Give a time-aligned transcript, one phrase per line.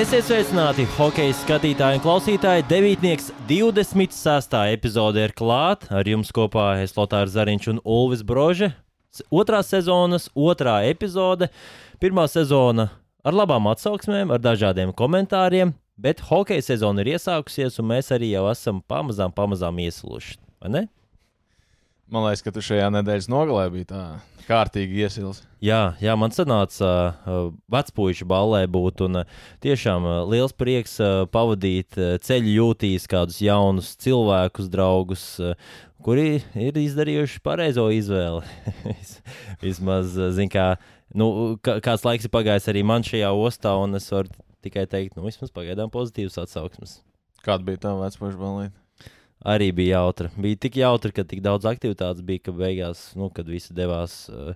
[0.00, 2.62] Esiet sveicināti, hockey skatītāji un klausītāji.
[2.70, 4.54] Devītnieks 26.
[4.72, 5.90] epizode ir klāta.
[5.92, 8.70] Ar jums kopā es Lotārs Zariņš un Ulvis Brože.
[9.28, 11.50] Otrā sezonas, otrā epizode.
[12.00, 12.88] Pirmā sezona
[13.20, 18.46] ar labām atsauksmēm, ar dažādiem komentāriem, bet hockey sezona ir iesākusies, un mēs arī jau
[18.54, 20.38] esam pamazām, pamazām iesluši.
[22.10, 24.02] Man liekas, ka tu šajā nedēļas nogalē biji tā
[24.48, 25.44] kārtīgi iesils.
[25.62, 31.22] Jā, jā, man sanāca uh, vecpuīša ballē būt, un uh, tiešām uh, liels prieks uh,
[31.30, 35.54] pavadīt uh, ceļu jūtīs kādus jaunus cilvēkus, draugus, uh,
[36.02, 38.42] kuri ir izdarījuši pareizo izvēli.
[39.64, 40.72] Vismaz, uh, zin kā,
[41.14, 41.30] nu,
[41.62, 44.34] kā, kāds laiks ir pagājis arī man šajā ostā, un es varu
[44.66, 46.98] tikai teikt, nu, vismaz pagaidām pozitīvas atsauksmes.
[47.46, 48.79] Kāda bija tā vecpuīša ballīte?
[49.46, 50.30] Arī bija jautra.
[50.36, 54.52] Bija tik jautra, ka tik daudz aktivitātes bija, ka beigās, nu, kad visi devās uh,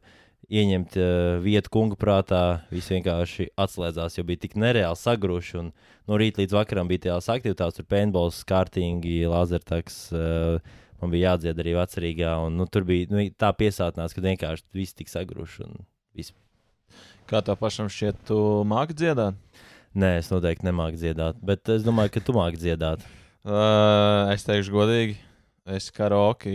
[0.53, 1.08] ieņemt uh,
[1.45, 5.58] vietu kungu prātā, visi vienkārši atslēdzās, jo bija tik nereāli sagruši.
[5.62, 5.73] Un
[6.08, 10.00] no rīta līdz vakaram bija tās aktivitātes, tur paintballs, kārtīgi, lazertaks.
[10.12, 14.69] Uh, man bija jādzied arī vecrīgā, un nu, tur bija nu, tā piesātnās, ka vienkārši
[14.77, 15.69] viss tik sagruši.
[17.28, 18.36] Kā tev pašam šķiet, tu
[18.69, 19.36] māki dziedāt?
[19.95, 23.05] Nē, es noteikti nemāku dziedāt, bet es domāju, ka tu māki dziedāt.
[23.45, 25.19] Uh, es teikšu godīgi,
[25.77, 26.50] es karaoke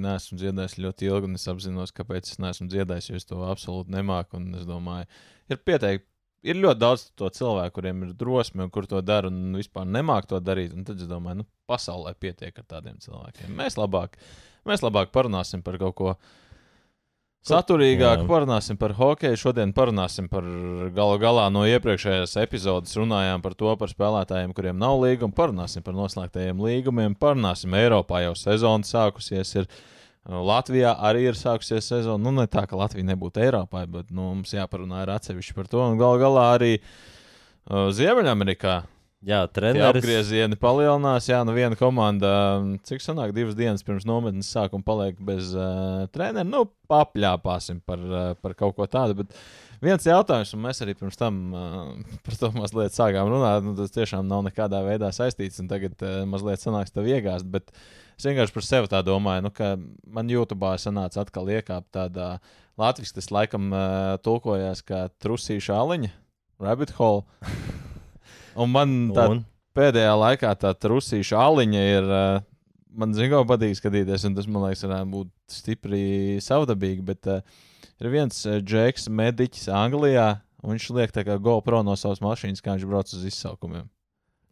[0.00, 3.92] neesmu dziedājis ļoti ilgi, un es apzinos, kāpēc es neesmu dziedājis, jo es to absolūti
[3.92, 4.40] nemāku.
[4.56, 5.04] Es domāju,
[5.52, 6.06] ir pieteikti.
[6.40, 10.38] Ir ļoti daudz to cilvēku, kuriem ir drosme kur to dara, un vispār nemāķi to
[10.40, 10.72] darīt.
[10.72, 13.52] Un tad es domāju, nu, pasaulē pietiek ar tādiem cilvēkiem.
[13.58, 14.16] Mēs labāk,
[14.64, 16.14] mēs labāk parunāsim par kaut ko
[17.40, 18.24] Saturīgāk Jā.
[18.28, 19.38] parunāsim par hokeju.
[19.40, 20.44] Šodien parunāsim par
[20.92, 22.92] galu galā no iepriekšējās epizodes.
[23.00, 25.32] Runājām par to, par spēlētājiem, kuriem nav līguma.
[25.32, 27.16] Parunāsim par noslēgtajiem līgumiem.
[27.16, 29.54] Parunāsim Eiropā jau sezona sākusies.
[29.56, 29.70] Ir.
[30.28, 32.20] Latvijā arī ir sākusies sezona.
[32.20, 35.80] Nu, ne tā, ka Latvija nebūtu Eiropā, bet nu, mums jāparunā ar atsevišķi par to.
[35.80, 38.82] Un galu galā arī uh, Ziemeļamerikā
[39.20, 40.00] Jā, treneris.
[40.00, 41.26] Apgriezieni palielinās.
[41.28, 42.30] Jā, nu viena komanda,
[42.88, 46.48] cik sanāk, divas dienas pirms nometnes sākuma paliek bez uh, treneru.
[46.48, 49.18] Nu, papļāpāsim par, uh, par kaut ko tādu.
[49.18, 49.34] Bet
[49.84, 51.90] viens jautājums, un mēs arī pirms tam uh,
[52.24, 53.66] par to mazliet sākām runāt.
[53.66, 57.44] Nu, tas tiešām nav nekādā veidā saistīts, un tagad uh, mazliet sanāks tev iegāzt.
[57.52, 57.68] Bet
[58.16, 59.74] es vienkārši par sevi tā domāju, nu, ka
[60.08, 62.30] man YouTube sanāca atkal iekāpt tādā
[62.80, 66.14] Latvijas, tas laikam uh, tulkojās kā trusīša aliņa,
[66.64, 67.28] rabbit hole.
[68.58, 69.42] Un man tā un?
[69.76, 72.08] pēdējā laikā tā trusīša aliņa ir.
[72.10, 72.46] Uh,
[72.90, 76.04] man zināmā mērā patīk skatīties, un tas man liekas, varētu būt stipri
[76.42, 77.04] savdabīgi.
[77.06, 77.44] Bet uh,
[78.02, 80.28] ir viens džeks, mediķis Anglijā,
[80.64, 83.88] un viņš liek tā kā GoPro no savas mašīnas, kā viņš brauc uz izsaukumiem.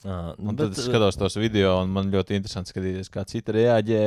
[0.06, 3.56] Ah, un bet, tad es skatos tos video, un man ļoti interesanti skatīties, kā citi
[3.56, 4.02] reaģē,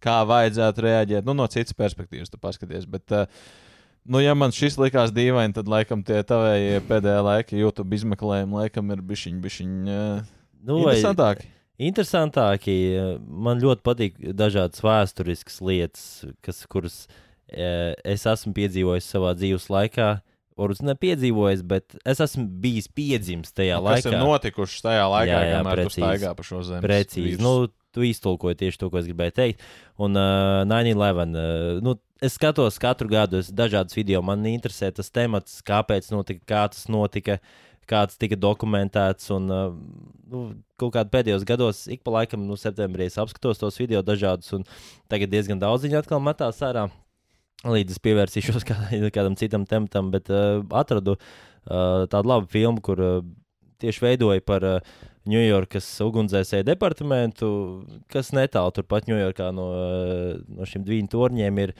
[0.00, 1.26] kā vajadzētu reaģēt.
[1.28, 2.86] Nu, no citas perspektīvas, tu paskaties.
[2.88, 3.28] Bet, uh,
[4.04, 8.92] Nu, ja man šis likās dīvaini, tad laikam tie tavējie pēdējā laika YouTube izmeklējumi laikam
[8.92, 10.26] ir bišķiņi, bišķiņi uh,
[10.68, 11.48] nu, interesantāki.
[11.88, 12.74] Interesantāki.
[13.26, 16.04] Man ļoti patīk dažādas vēsturiskas lietas,
[16.44, 17.00] kas, kuras
[17.48, 20.10] e, es esmu piedzīvojis savā dzīves laikā.
[20.54, 24.04] Varbūt nepiedzīvojis, bet es esmu bijis piedzimis tajā nu, laikā.
[24.04, 26.84] Tas ir notikuši tajā laikā, jā, jā, kamēr precīzi, tu staigā pa šo zemi.
[26.84, 27.40] Precīzi.
[27.42, 27.54] Nu,
[27.94, 29.66] tu iztulkoji tieši to, ko es gribēju teikt.
[30.02, 31.34] Un uh, 9-11.
[31.34, 34.22] Uh, nu, es skatos katru gadu dažādas video.
[34.24, 37.38] Man interesē tas temats, kāpēc notika, kā tas notika,
[37.90, 39.28] kāds tika dokumentēts.
[39.34, 39.76] Un, uh,
[40.32, 40.44] nu,
[40.80, 44.64] kaut kādā pēdējos gados, ik pa laikam, nu, septembrī es apskatos tos video dažādus, un
[45.12, 46.88] tagad diezgan daudz viņi atkal metās ārā.
[47.64, 48.78] Līdz es pievērsīšos kā,
[49.14, 53.18] kādam citam tematam, bet uh, atradu uh, tādu labu filmu, kur uh,
[53.84, 54.64] tieši veidoja par
[55.28, 57.48] Ņujorkas uh, ugunsdzēsēju departamentu,
[58.12, 59.68] kas netālu turpat Ņujorkā no,
[60.56, 61.76] no šiem divu torņiem ir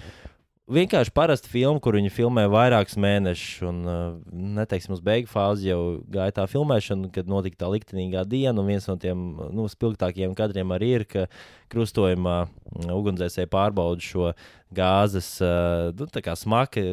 [0.71, 3.63] vienkārši parasta filma, kur viņi filmē vairākus mēnešus.
[3.69, 4.03] Un, uh,
[4.33, 5.81] neteiksim, uz beigu fāzi jau
[6.11, 8.57] gāja tā filmēšana, kad notika tā liktenīgā diena.
[8.61, 11.27] Un viens no tiem nu, spilgtākajiem kadriem arī ir, ka
[11.73, 14.31] krustojumā mm, ugunsdzēsēji pārbauda šo
[14.75, 16.09] gāzes uh, nu,
[16.45, 16.85] smaku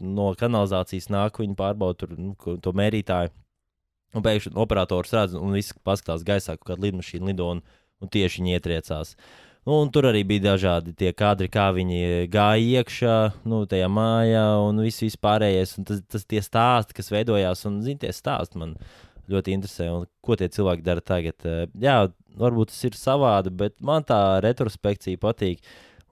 [0.00, 3.34] no kanalizācijas nāk, viņi pārbauda tur, nu, to mērītāju.
[4.10, 7.60] Un pēkšņi operators redz, un viss paskatās gaisā, kāda lidmašīna lido un,
[8.02, 9.14] un tieši viņi ietriecās.
[9.14, 13.16] Uh, Nu, tur arī bija dažādi tie kadri, kā viņi gāja iekšā
[13.50, 15.74] nu, tajā mājā un viss, viss pārējais.
[15.76, 18.72] Un tas, tas tie stāsti, kas veidojās, un zini, tie stāsti man
[19.30, 19.90] ļoti interesē.
[19.92, 21.44] Un, ko tie cilvēki dara tagad?
[21.76, 21.98] Jā,
[22.40, 25.60] varbūt tas ir savādi, bet man tā retrospekcija patīk.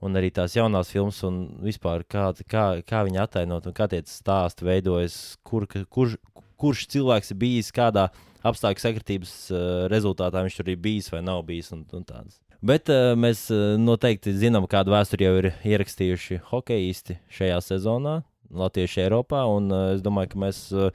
[0.05, 3.99] Un arī tās jaunās filmas, un vispār kā, kā, kā viņi attēlot, un kā tie
[4.07, 6.13] stāsti veidojas, kur, kurš,
[6.61, 8.05] kurš cilvēks ir bijis, kādā
[8.47, 11.73] apstākļu sakritības uh, rezultātā viņš tur ir bijis vai nav bijis.
[11.75, 12.39] Un, un tādas.
[12.65, 18.17] Bet uh, mēs uh, noteikti zinām, kādu vēsturi jau ir ierakstījuši hokeisti šajā sezonā.
[18.49, 19.43] latvieši Eiropā.
[19.47, 20.89] Un, uh, es domāju, ka mēs, uh,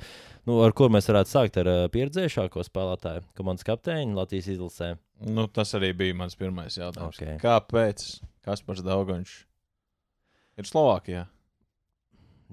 [0.44, 4.88] nu, ar ko mēs varētu sākt ar uh, pieredzējušāko spēlētāju, komandas kapteiņu Latvijas izlasē.
[5.24, 7.16] Nu, tas arī bija mans pirmais jautājums.
[7.16, 7.38] Okay.
[7.40, 8.02] Kāpēc
[8.44, 9.44] Kaspars Daugončs
[10.58, 11.24] ir Slovākijā?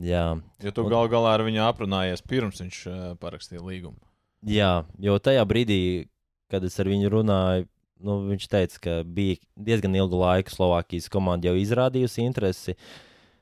[0.01, 3.99] Jā, Jo tu Un- gal galā ar viņu aprunājies pirms viņš uh, parakstīja līgumu.
[4.47, 6.07] Jā, jo tajā brīdī,
[6.49, 7.67] kad es ar viņu runāju,
[8.05, 12.75] nu, viņš teica, ka bija diezgan ilgu laiku Slovākijas komanda jau izrādījusi interesi.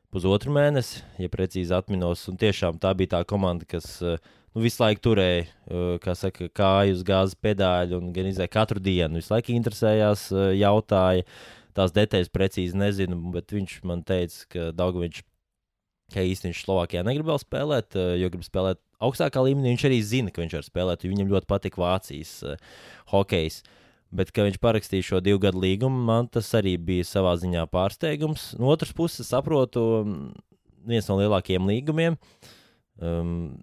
[0.09, 4.17] Pusotru mēnesi, ja precīzi atminos, un tiešām tā bija tā komanda, kas eh,
[4.55, 8.81] nu, visu laiku turēja eh, kā saka, kāju uz gāzes pedāļu un gan izēja katru
[8.81, 9.21] dienu.
[9.21, 11.27] Visu laiku interesējās, eh, jautāja.
[11.77, 15.21] Tās detaļas precīzi nezinu, bet viņš man teica, ka Dārgaviņš
[16.09, 19.73] ka īstenībā viņš Slovākijā negrib vēl spēlēt, jo grib spēlēt augstākā līmenī.
[19.73, 22.57] Viņš arī zina, ka viņš var spēlēt, jo viņam ļoti patīk Vācijas uh,
[23.13, 23.61] hokejs.
[24.09, 28.51] Bet, kad viņš parakstīja šo divu gadu līgumu, man tas arī bija savā ziņā pārsteigums.
[28.57, 30.29] No otras puses, saprotu, mm,
[30.89, 32.17] viens no lielākajiem līgumiem.
[32.99, 33.59] Um,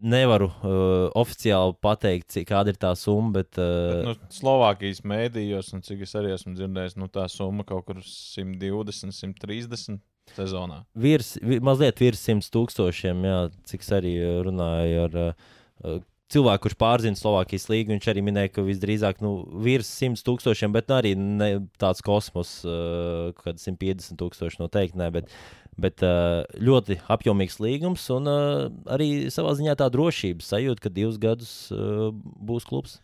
[0.00, 5.72] nevaru uh, oficiāli pateikt, cik kāda ir tā summa, bet, uh, Bet, nu, Slovākijas mēdījos,
[5.76, 10.00] un cik es arī esmu dzirdējis, nu, tā summa kaut kur 120, 130
[10.36, 10.82] sezonā.
[10.94, 16.00] virs, vi, mazliet virs 100 tūkstošiem, jā, cik es arī uh, runāju ar uh,
[16.30, 17.94] cilvēku, kurš pārzina Slovākijas līgu.
[17.94, 19.32] Viņš arī minēja, ka visdrīzāk nu,
[19.64, 21.50] virs 100 tūkstošiem, bet nu, arī ne
[21.80, 25.10] tāds kosmos, uh, kad 150 tūkstoši noteikti ne.
[25.14, 25.34] Bet,
[25.80, 31.16] Bet uh, ļoti apjomīgs līgums un uh, arī savā ziņā tā drošības sajūta, ka divus
[31.20, 32.98] gadus uh, būs klubs.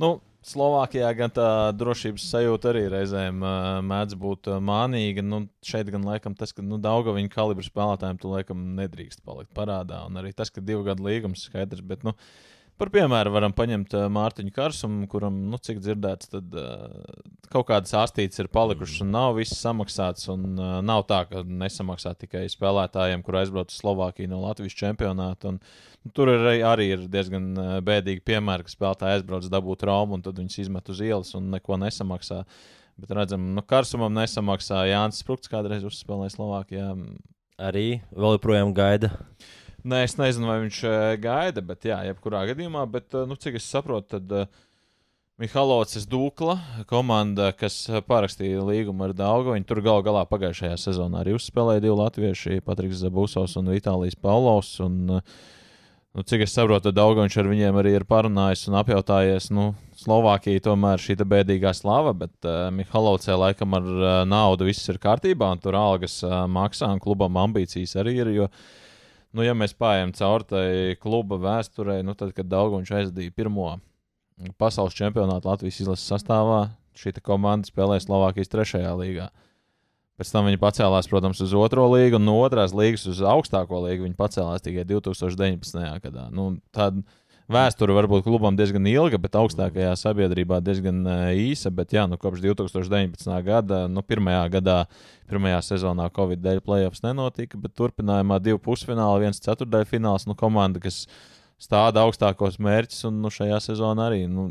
[0.00, 5.24] Nu, Slovākijā gan tā drošības sajūta arī reizēm uh, mēdz būt uh, mānīga.
[5.26, 9.50] Nu, šeit gan laikam tas, ka nu, daudz viņa kalibra spēlētājiem tu laikam nedrīkst palikt
[9.56, 10.04] parādā.
[10.06, 11.82] Un arī tas, ka divu gadu līgums skaidrs.
[11.86, 12.14] Bet, nu,
[12.80, 17.16] par piemēru varam paņemt uh, Mārtiņu Karsumu, kuram, nu, cik dzirdēts, tad uh,
[17.52, 20.28] kaut kādas astītes ir palikušas un nav viss samaksāts.
[20.32, 25.54] Un uh, nav tā, ka nesamaksā tikai spēlētājiem, kur aizbrauc uz Slovākiju no Latvijas čempionāta.
[25.54, 25.60] Un,
[26.04, 27.52] nu, tur ir, arī- ir diezgan
[27.86, 31.80] bēdīgi piemēri, ka spēlētāji aizbrauc dabūt traumu un tad viņus izmet uz ielas un neko
[31.82, 32.42] nesamaksā.
[32.96, 34.86] Bet redzam, nu, Karsumam nesamaksā.
[34.88, 36.90] Jānis Sprūks kādreiz uzspēlēja Slovākijā.
[37.60, 39.10] Arī vēl joprojām gaida.
[39.86, 40.92] Nē, es nezinu, vai viņš uh,
[41.22, 42.80] gaida, bet jā, jebkurā gadījumā.
[42.90, 44.48] Bet, uh, nu, cik es saprotu, tad uh,
[45.38, 46.56] Mihalocis Dūkla,
[46.90, 51.84] komanda, kas uh, parakstīja līgumu ar Dāngu, viņi tur gal galā pagājušajā sezonā arī uzspēlēja
[51.84, 54.72] divi latvieši, Patriks Zabusovs un Vitālijas Paulovs.
[54.82, 55.36] Un, uh,
[56.18, 59.52] nu, cik es saprotu, Dāngs ar viņiem arī ir parunājis un apjautājies.
[59.54, 59.68] Nu,
[60.00, 65.52] Slovākija tomēr šī bēdīgā slava, bet uh, Mihalovcē laikam ar uh, naudu viss ir kārtībā,
[65.54, 68.32] un tur algas uh, maksā, un klubam ambīcijas arī ir.
[68.40, 68.50] Jo,
[69.36, 70.66] nu, ja mēs pārējām cauri tai
[71.00, 73.74] kluba vēsturei, nu, tad, kad Dārgājs aizdīja pirmo
[74.60, 79.28] pasaules čempionātu Latvijas izlases sastāvā, šī komanda spēlēja Slovākijas trešajā līgā.
[80.16, 84.06] Pēc tam viņi pacēlās, protams, uz otro līgu, un no otrās līgas uz augstāko līgu
[84.06, 85.76] viņi pacēlās tikai 2019.
[86.06, 86.30] gadā.
[86.32, 87.04] Nu, tāda
[87.52, 91.02] vēsture varbūt klubam diezgan ilga, bet augstākajā sabiedrībā diezgan
[91.36, 91.70] īsa.
[91.74, 93.30] Bet, jā, nu, kopš 2019.
[93.46, 94.78] gada, nu, pirmajā gadā,
[95.30, 100.28] pirmajā sezonā Covid dēļ playoffs nenotika, bet turpinājumā divi pusfināli, viens ceturdaļfināls.
[100.28, 101.04] Nu, komanda, kas
[101.62, 104.24] stāda augstākos mērķus, un nu, šajā sezonā arī.
[104.30, 104.50] Nu,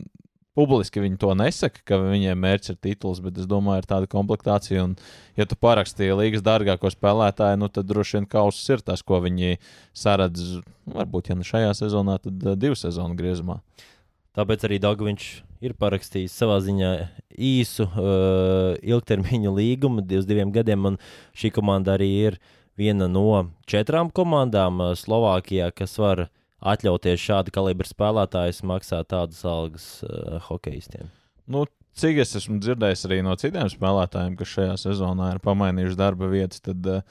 [0.55, 4.85] Publiski viņi to nesaka, ka viņiem mērķis ir tituls, bet es domāju, ir tāda komplektācija.
[4.87, 4.93] Un,
[5.35, 9.57] ja tu parakstīji līgas dārgāko spēlētāju, nu, tad droši vien kausus ir tas, ko viņi
[9.91, 10.61] saredz.
[10.95, 13.59] Varbūt, ja ne šajā sezonā, tad uh, divu sezonu griezumā.
[14.35, 15.27] Tāpēc arī Dārgaviņš
[15.63, 16.91] ir parakstījis savā ziņā
[17.35, 20.87] īsu uh, ilgtermiņa līgumu uz diviem gadiem.
[20.91, 20.97] Un
[21.35, 22.39] šī komanda arī ir
[22.79, 26.27] viena no četrām komandām uh, Slovākijā, kas var
[26.65, 31.11] atļauties šādu kalibru spēlētājus maksāt tādas algas uh, hokeistiem.
[31.51, 31.65] Nu,
[31.97, 36.63] cik es esmu dzirdējis arī no citiem spēlētājiem, kas šajā sezonā ir pamainījuši darba vietas,
[36.65, 37.03] tad uh,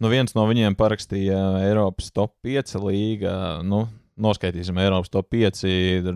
[0.00, 3.34] nu, viens no viņiem parakstīja Eiropas top 5 līga.
[3.66, 3.86] Nu,
[4.22, 5.62] Noskaitīsim Eiropas top 5.
[5.72, 6.12] Ir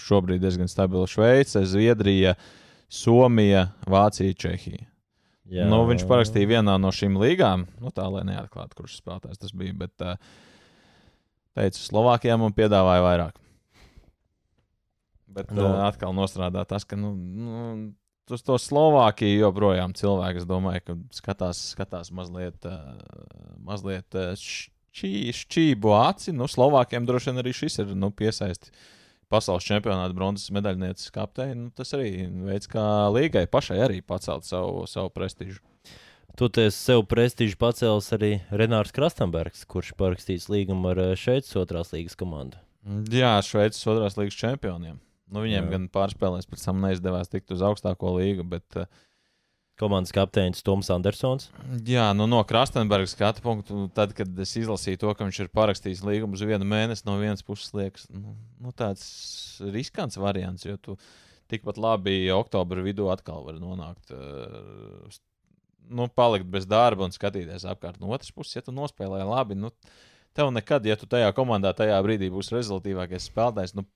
[0.00, 2.32] šobrīd diezgan stabila Šveice, Zviedrija,
[2.88, 4.88] Somija, Vācija, Čehija.
[5.52, 5.66] Jā.
[5.68, 9.74] Nu, viņš parakstīja vienā no šīm līgām, nu, tā lai neatklātu, kurš spēlētājs tas bija.
[9.82, 10.16] Bet, uh,
[11.56, 13.40] teicu, Slovākijā man piedāvāja vairāk.
[15.34, 15.66] Bet Nu.
[15.66, 17.62] uh, atkal nostrādā tas, ka nu, nu,
[18.30, 22.94] uz to Slovākiju joprojām cilvēki, es domāju, ka skatās, skatās mazliet, uh,
[23.66, 26.34] mazliet uh, šķī, šķību aci.
[26.36, 28.70] Nu, Slovākiem droši vien arī šis ir nu, piesaisti.
[29.32, 31.58] Pasaules čempionāta bronzas medaļnieces kapteinis.
[31.58, 35.58] Nu, tas arī veids, kā līgai pašai arī pacelt savu, savu prestižu.
[36.34, 42.18] Toties sev prestižu pacēlis arī Renārs Krastenbergs, kurš parakstīs līgumu ar uh, Šveices otrās līgas
[42.18, 42.58] komandu.
[43.14, 44.96] Jā, Šveices otrās līgas čempioniem.
[45.30, 45.70] Nu, viņiem Jā.
[45.76, 48.88] Gan pārspēlēs, pēc tam neizdevās tikt uz augstāko līgu, bet uh,
[49.78, 51.52] komandas kapteinis Toms Andersons.
[51.86, 56.02] Jā, nu, no Krastenberga skatu punktu, tad, kad es izlasīju to, ka viņš ir parakstījis
[56.06, 59.06] līgumu uz vienu mēnesi, no vienas puses liekas, nu, nu, tāds
[59.74, 60.98] riskants variants, jo tu
[61.50, 64.10] tikpat labi oktobra vidū atkal vari nonākt.
[64.10, 65.14] Uh,
[65.88, 68.00] nu, palikt bez darba un skatīties apkārt.
[68.02, 69.72] No otras puses, ja tu nospēlēji labi, nu,
[70.36, 73.86] tev nekad, ja tu tajā komandā tajā brīdī būsi rezultātīvākais spēlētājs, nu,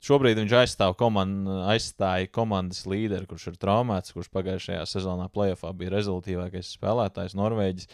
[0.00, 5.92] Šobrīd viņš aizstāv komandu, aizstāja komandas līderi, kurš ir traumēts, kurš pagājušajā sezonā playoffā bija
[5.92, 7.90] rezultātīvākais spēlētājs, Norvēģis.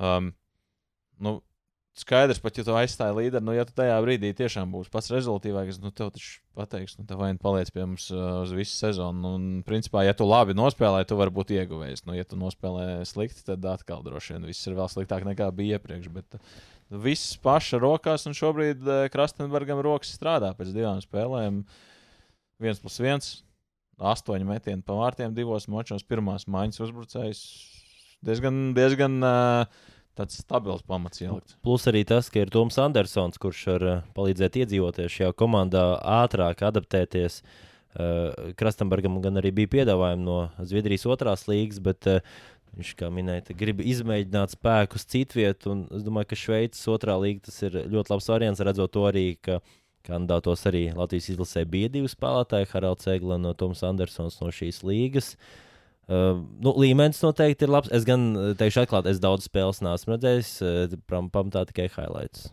[0.00, 0.30] Um,
[1.20, 1.34] nu,
[1.98, 5.80] skaidrs, pat ja tu aizstāji līderi, nu, ja tu tajā brīdī tiešām būsi pats rezultātīgākais,
[5.82, 9.34] nu, tev taču pateiks, nu, tev vajag paliec pie mums uh, uz visu sezonu.
[9.36, 12.04] Un, principā, ja tu labi nospēlē, tu vari būt ieguvējis.
[12.06, 15.80] Nu, ja tu nospēlē slikti, tad atkal droši vien viss ir vēl sliktāk nekā bija
[15.80, 16.08] iepriekš.
[16.14, 16.58] Bet, uh,
[16.90, 21.62] viss paša rokās, un šobrīd uh, Krastenbergam rokas strādā pēc divām spēlēm.
[22.60, 23.30] viens plus viens,
[24.00, 27.44] astoņi metieni pa vārtiem divos mačos, pirmās maiņas uzbrucējs.
[28.26, 29.80] Diezgan, diezgan uh,
[30.18, 31.56] tāds stabils pamats ielikt.
[31.64, 35.84] Plus arī tas, ka ir Toms Andersons, kurš var uh, palīdzēt iedzīvoties šajā komandā,
[36.20, 37.40] ātrāk adaptēties.
[37.90, 42.24] Uh, Krastenbergam gan arī bija piedāvājumi no Zviedrijas otrās līgas, bet uh,
[42.70, 45.72] Viņš, kā minēja, grib izmēģināt spēkus citvietu.
[45.90, 49.56] Es domāju, ka Šveices otrā tas ir ļoti labs variants, redzot to arī, ka
[50.06, 55.32] kandidātos arī Latvijas izlasē bija divi spēlētāji, Haralds Eglans un Toms Andersons no šīs līgas.
[55.34, 55.69] Uh,
[56.10, 57.90] nu, līmenis noteikti ir labs.
[57.94, 62.48] Es gan teikšu, atklāti, es daudz spēles neesmu redzējis, uh, pamatā tikai highlights.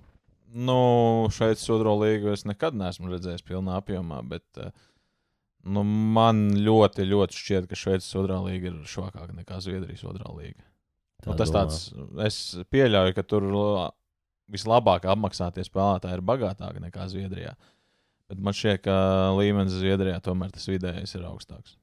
[0.54, 0.78] Nu,
[1.34, 4.70] šeit otro līgu es nekad neesmu redzējis pilnā apjomā, bet uh,
[5.68, 10.64] Nu, man ļoti, ļoti šķiet, ka Šveices otrā līga ir švakāka nekā Zviedrijas otrā līga.
[11.26, 11.64] Nu, tas domā.
[11.64, 11.80] tāds,
[12.24, 12.38] es
[12.72, 13.48] pieļauju, ka tur
[14.54, 17.56] vislabāk apmaksātie spēlētāji ir bagātāki nekā Zviedrijā.
[18.32, 18.96] Bet man šķiet, ka
[19.36, 21.76] līmenis Zviedrijā tomēr tas vidējais ir augstāks.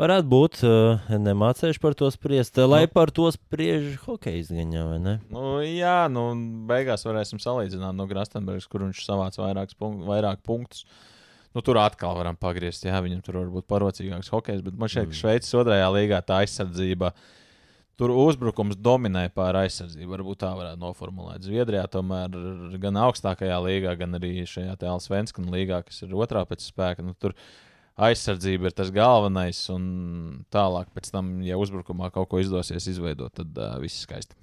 [0.00, 5.00] Varētu būt, uh, nemācījuši par to spriest, lai nu, par to spriež hokeja izgaņā, vai
[5.02, 5.16] ne?
[5.30, 6.32] Nu, jā, nu,
[6.66, 10.82] beigās varēsim salīdzināt no Grastenbergas, kur viņš savāca punkt, vairāk punktus.
[10.82, 11.12] Uh,
[11.54, 15.06] Nu, tur atkal varam pagriezt, jā, viņam tur var būt parocīgāks hokejs, bet man šķiet,
[15.06, 15.18] ka mm.
[15.20, 17.12] Šveices otrajā līgā tā aizsardzība.
[17.94, 20.16] Tur uzbrukums dominē pār aizsardzību.
[20.16, 21.46] Varbūt tā varētu noformulēt.
[21.46, 22.34] Zviedrijā tomēr
[22.82, 27.06] gan augstākajā līgā, gan arī šajā tālāk Svenskana līgā, kas ir otrā pēc spēka.
[27.06, 27.36] Nu, tur
[27.94, 29.84] aizsardzība ir tas galvenais, un
[30.54, 34.34] tālāk, pēc tam, ja uzbrukumā kaut ko izdosies izveidot, tad uh, viss skaisti.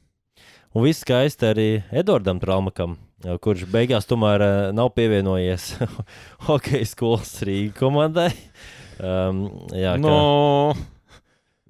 [0.72, 2.96] Un viss skaisti arī Edvardam Traumakam,
[3.44, 5.74] kurš beigās tomēr nav pievienojies
[6.48, 8.30] hokeja skolas Rīgas komandai.
[9.02, 9.44] Um,
[9.76, 10.16] jā, ka, nu,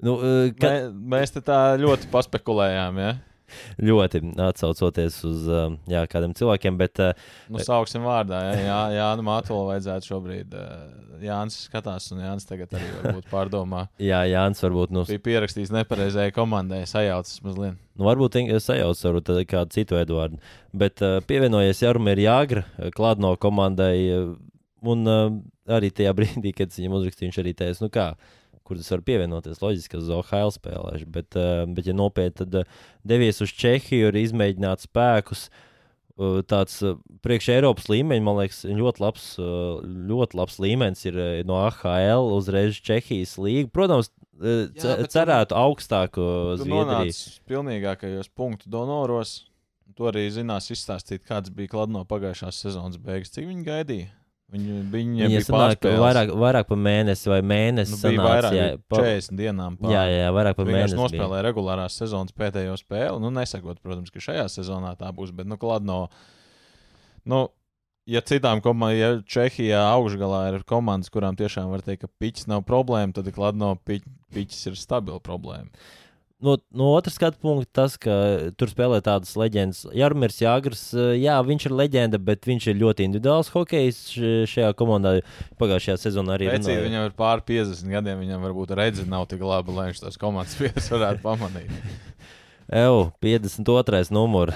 [0.06, 0.16] nu,
[0.60, 0.70] ka...
[0.70, 3.02] Mē, mēs te tā ļoti paspekulējām.
[3.02, 3.16] Ja?
[3.82, 6.80] Ļoti atsaucoties uz uh, jā, kādiem cilvēkiem.
[6.80, 8.58] Bet, uh, nu, sauksim vārdā, ja?
[8.66, 10.58] jā, jā nu, Mātola vajadzētu šobrīd.
[10.58, 13.86] Uh, Jānis skatās, un Jānis tagad arī varbūt pārdomā.
[14.12, 17.78] jā, Jānis varbūt nu, bija pierakstījis nepareizajai komandai, sajaucis mazliet.
[17.94, 20.42] Nu, varbūt sajaucis varbūt kādu citu Eduardu.
[20.74, 22.66] Bet uh, pievienojies Jarumir Jāgra,
[22.96, 23.96] Klādno komandai.
[24.82, 25.28] Un uh,
[25.70, 28.41] arī tajā brīdī, kad viņam uzrakstīja, viņš arī teica, nu kā, uh,
[28.72, 29.60] kur tas var pievienoties.
[29.64, 34.22] Loģiski, ka Zohaila spēlēšu, bet, uh, bet ja nopietni, tad uh, devies uz Čehiju ir
[34.24, 35.50] izmēģināt spēkus.
[35.52, 36.80] Uh, tāds
[37.26, 39.28] priekš Eiropas līmeņa, man liekas, ļoti labs,
[40.12, 43.72] ļoti labs līmenis ir no AHL uzreiz Čehijas līga.
[43.74, 44.12] Protams,
[44.42, 46.24] Jā, cerētu tu, augstāku
[46.62, 47.14] Zviedriju.
[47.50, 49.44] Pilnīgākajos punktu donoros.
[49.98, 53.34] To arī zinās izstāstīt, kāds bija Kladno pagājušās sezonas beigas.
[53.36, 54.10] Cik viņi gaidīja?
[54.52, 57.94] Viņi, viņi bija sanāk, vairāk, vairāk par mēnesi vai mēnesi.
[57.94, 59.78] Nu, bija sanāc, vairāk jā, pa 40 dienām.
[59.80, 59.94] Pār.
[59.94, 60.98] Jā, jā, vairāk par mēnesi.
[60.98, 63.22] Viņš nospēlēja regulārās sezonas pēdējo spēli.
[63.24, 66.02] Nu, nesakot, protams, ka šajā sezonā tā būs, bet, nu, Kladno,
[67.32, 67.42] nu,
[68.12, 72.66] ja citām komandām, ja Čehijā augšgalā ir komandas, kurām tiešām var teikt, ka piķis nav
[72.68, 75.72] problēma, tad Kladno piķis ir stabila problēma
[76.42, 78.14] no, no otras skatu punkta, tas, ka
[78.60, 79.86] tur spēlē tādas leģendas.
[79.98, 84.02] Jarmers Jāgars, eh, jā, viņš ir leģenda, bet viņš ir ļoti individuāls hokejs
[84.52, 85.20] šajā komandā.
[85.62, 86.86] Pagājušajā sezonā arī runāja.
[86.88, 90.58] Viņam ir pār 50 gadiem, viņam varbūt redzi nav tik labi, lai viņš tās komandas
[90.64, 91.72] vietas varētu pamanīt.
[92.82, 94.06] Evo, 52.
[94.16, 94.56] numurs.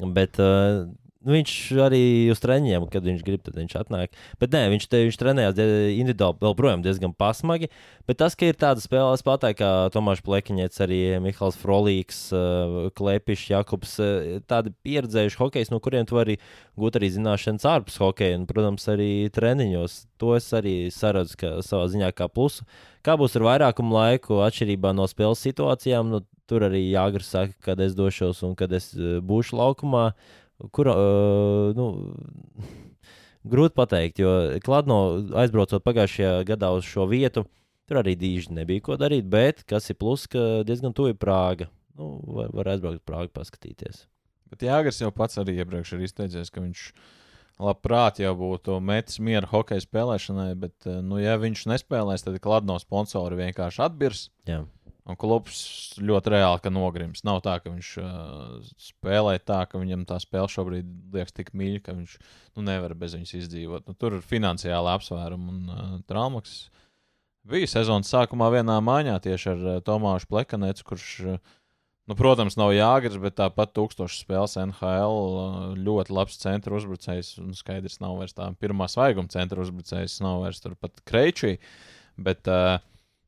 [0.00, 0.86] Bet uh,
[1.20, 4.14] Nu, viņš arī uz treniņiem, kad viņš grib, tad viņš atnāk.
[4.40, 7.68] Bet nē, viņš, te, viņš trenējās individuāli, vēl projām diezgan pasmagi.
[8.08, 13.50] Bet tas, ka ir tāda spēle, spēlētāji kā Tomašs Plekiņets, arī Mihāls Frolīks, uh, Klepišs,
[13.52, 16.38] Jakobs, uh, tādi pieredzējuši hokejs, no kuriem tu vari
[16.80, 20.00] gūt arī zināšanas ārpus hokeja un, protams, arī treniņos.
[20.24, 21.36] To es arī saredzu
[21.68, 22.64] savā ziņā kā plusu.
[23.04, 27.80] Kā būs ar vairākumu laiku, atšķirībā no spēles situācijām, nu, tur arī jāgar saka, kad
[27.84, 30.14] es došos un kad es būšu laukumā.
[30.74, 31.86] Kur uh, nu,
[33.52, 35.00] grūti pateikt, jo Kladno
[35.40, 37.46] aizbraucot pagājušajā gadā uz šo vietu,
[37.90, 41.66] Tur arī dīži nebija ko darīt, bet kas ir plus, ka diezgan tuvu ir Prāga.
[41.98, 44.04] Nu, var, var aizbraukt uz Prāgu, paskatīties.
[44.52, 46.84] Bet Jāgars jau pats arī iepriekš ir izteicies, ka viņš
[47.58, 53.40] labprāt jau būtu metis mieru hokeja spēlēšanai, bet, nu, ja viņš nespēlēs, tad Kladno sponsori
[53.42, 54.28] vienkārši atbirs.
[54.46, 54.62] Jā.
[55.10, 55.60] Un klubs
[55.98, 57.24] ļoti reāli ka nogrims.
[57.26, 61.80] Nav tā, ka viņš uh, spēlē tā, ka viņam tā spēle šobrīd liekas tik mīļa,
[61.86, 63.88] ka viņš nu, nevar bez viņas izdzīvot.
[63.88, 66.68] Nu, tur ir finansiāli apsvērumi un uh, traumas.
[67.50, 71.56] Bija sezonas sākumā vienā mājā tieši ar uh, Tomāšu Plekanēcu, kurš, uh,
[72.06, 75.16] nu, protams, nav jāgars, bet tāpat tūkstošas spēles NHL.
[75.40, 77.32] Uh, ļoti labs centra uzbrucējs.
[77.42, 81.56] Un skaidrs, nav vairs tā pirmā svaiguma centra uzbrucējs, nav vairs turpat Kreičī.
[82.20, 82.78] Bet, uh,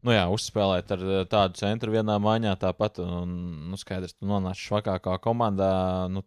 [0.07, 3.35] nu jā, uzspēlēt ar eh, tādu centru vienā maiņā, tāpat, un,
[3.71, 5.73] nu, skaidrs, tu nonāc švakākā komandā.
[6.13, 6.27] Nu,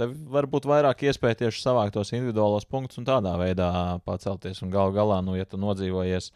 [0.00, 3.68] Tev var būt vairāk iespēja tieši savākt tos individuālos punktus un tādā veidā
[4.08, 4.62] pacelties.
[4.64, 6.30] Un galu galā, nu, ja tu nodzīvojies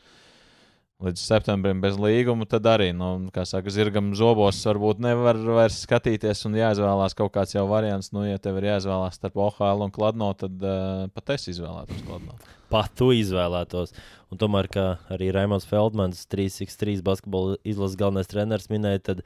[1.05, 6.47] līdz septembrim bez līguma, tad arī, nu, kā saka, zirgam zobos varbūt nevar vairs skatīties
[6.49, 8.13] un jāizvēlās kaut kāds jau variants.
[8.17, 12.39] Nu, ja tev ir jāizvēlās starp OHL un Kladno, tad uh, pat es izvēlētos Kladno
[12.73, 13.93] pat tu izvēlētos.
[14.33, 19.23] Un tomēr, kā arī Raimons Feldmans, 3x3 basketbola izlases galvenais treneris, minēja, tad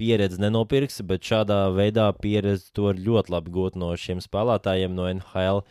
[0.00, 5.62] pieredzi nenopirksi, bet šādā veidā pieredzi to ļoti labi gūt no šiem spēlētājiem no NHL.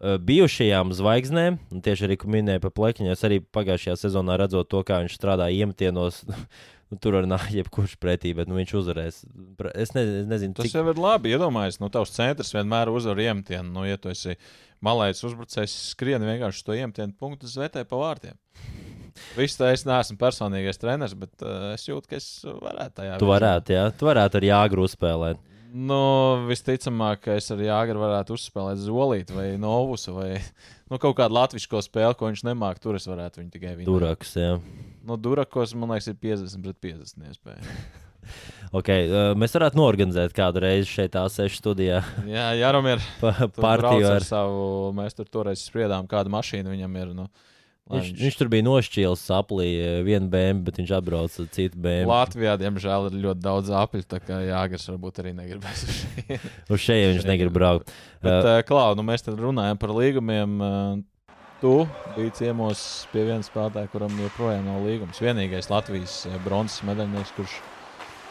[0.00, 5.00] Bijušajām zvaigznēm, un tieši arī, minēja par pleķiņu, es arī pagājušajā sezonā redzot to, kā
[5.02, 6.20] viņš strādā iemtienos,
[6.90, 9.22] nu, tur var nākt jebkurš pretī, bet nu, viņš uzvarēs.
[9.72, 10.68] Es, ne, es nezinu, cik...
[10.68, 11.32] tas jau ir labi.
[11.32, 13.70] Iedomājieties, nu, tavs centrs vienmēr uzvar iemtienu.
[13.72, 14.36] Nu, ja tu esi
[14.84, 18.36] malais uzbrucējs skrien vienkārši to iemtienu punktu zvetē pa vārtiem.
[19.36, 23.18] Viss tā, es neesmu personīgais treneris, bet uh, es jūtu, ka es varētu tajā.
[23.20, 25.40] Tu varētu, jā, tu varētu ar Jāgru uzspēlēt.
[25.76, 25.98] Nu,
[26.48, 30.30] visticamāk, ka es ar Jāgru varētu uzspēlēt Zolītu vai Novusu vai
[30.88, 32.82] nu, kaut kādu latviešu spēli, ko viņš nemāķi.
[32.84, 33.90] Tur es varētu viņu tikai vinēt.
[33.90, 34.56] Durakus, jā.
[35.06, 37.76] Nu, Durakos, man liekas, ir 50 pret 50 iespēja.
[38.74, 42.00] Okay, uh, mēs varētu norganizēt kādu reizi šeit, A6 studijā.
[42.36, 44.64] Jā, Jaromir, pa, partiju ar savu.
[44.96, 47.12] Mēs tur toreiz spriedām, kāda mašīna viņam ir.
[47.14, 47.28] Nu.
[47.86, 48.22] Viņš, viņš...
[48.24, 49.68] viņš tur bija nošķīlis aplī
[50.06, 52.08] vienu bēmu, bet viņš atbrauca ar citu bēmu.
[52.10, 56.54] Latvijā, diemžēl, ir ļoti daudz apļu, tā kā Jāgars varbūt arī negribēs uz šejienu.
[56.74, 57.92] uz šejienu viņš negrib braukt.
[58.26, 60.58] Bet, uh, Klau, nu mēs tad runājam par līgumiem.
[61.56, 61.72] Tu
[62.16, 62.80] biji ciemos
[63.14, 65.22] pie viena spēlētāja, kuram joprojām nav līgums.
[65.24, 67.54] Vienīgais Latvijas bronzas medaļnieks, kurš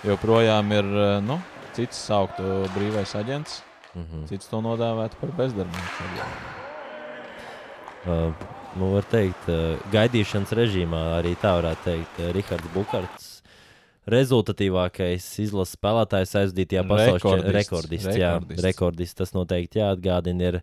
[0.06, 1.40] joprojām ir eh, nu,
[1.78, 2.44] cits sauktu
[2.76, 3.64] brīvais aģents,
[3.96, 4.28] mm -hmm.
[4.30, 6.12] cits to nodēvētu par bezdarbnieku.
[8.06, 8.34] Uh,
[8.80, 12.20] nu, var teikt, uh, gaidīšanas režīmā arī tā varētu teikt.
[12.20, 13.32] Uh, Rihards Bukārts.
[14.12, 17.54] Rezultatīvākais izlases spēlētājs aizdītajā pasaules čempionātā.
[17.56, 18.34] Rekordists, rekordists, jā,
[18.68, 19.18] rekordists.
[19.18, 20.52] Tas noteikti jāatgādina.
[20.52, 20.60] Ir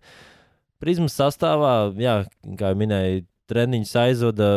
[0.83, 2.21] prizmas sastāvā, jā,
[2.61, 4.51] kā jau minēju, treniņus aizvada.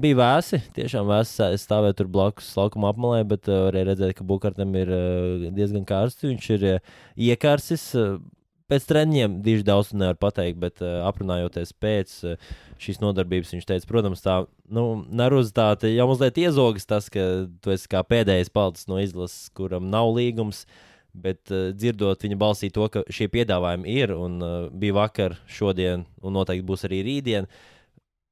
[0.00, 4.72] Bija vēsi, tiešām vēsi stāvēt tur blakus laukuma apmalē, bet uh, varēja redzēt, ka Bukārtam
[4.80, 4.94] ir
[5.52, 6.24] diezgan karsts.
[6.24, 6.68] Viņš ir
[7.28, 7.90] iekārsis.
[8.72, 13.66] Uh, pēc treniņiem diži daudz nevar pateikt, bet uh, aprunājoties pēc uh, šīs nodarbības, viņš
[13.68, 14.38] teica, protams, tā
[14.72, 17.26] nu, nervozitāte jau mazliet iezogas tas, ka
[17.62, 20.64] tu esi kā pēdējais palicis no izlases, kuram nav līgums.
[21.12, 26.06] Bet uh, dzirdot viņa balsī to, ka šie piedāvājumi ir, un uh, bija vakar, šodien,
[26.24, 27.72] un noteikti būs arī rītdien, uh,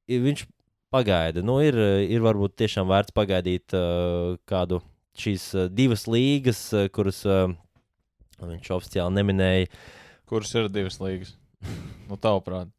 [0.09, 0.47] viņš
[0.91, 1.43] pagaida.
[1.45, 1.77] Nu, ir,
[2.09, 4.81] ir varbūt tiešām vērts pagaidīt uh, kādu
[5.21, 7.53] šīs uh, divas līgas, uh, kuras uh,
[8.41, 9.69] viņš oficiāli neminēja.
[10.31, 11.33] Kuras ir divas līgas?
[12.07, 12.69] nu, tavuprāt.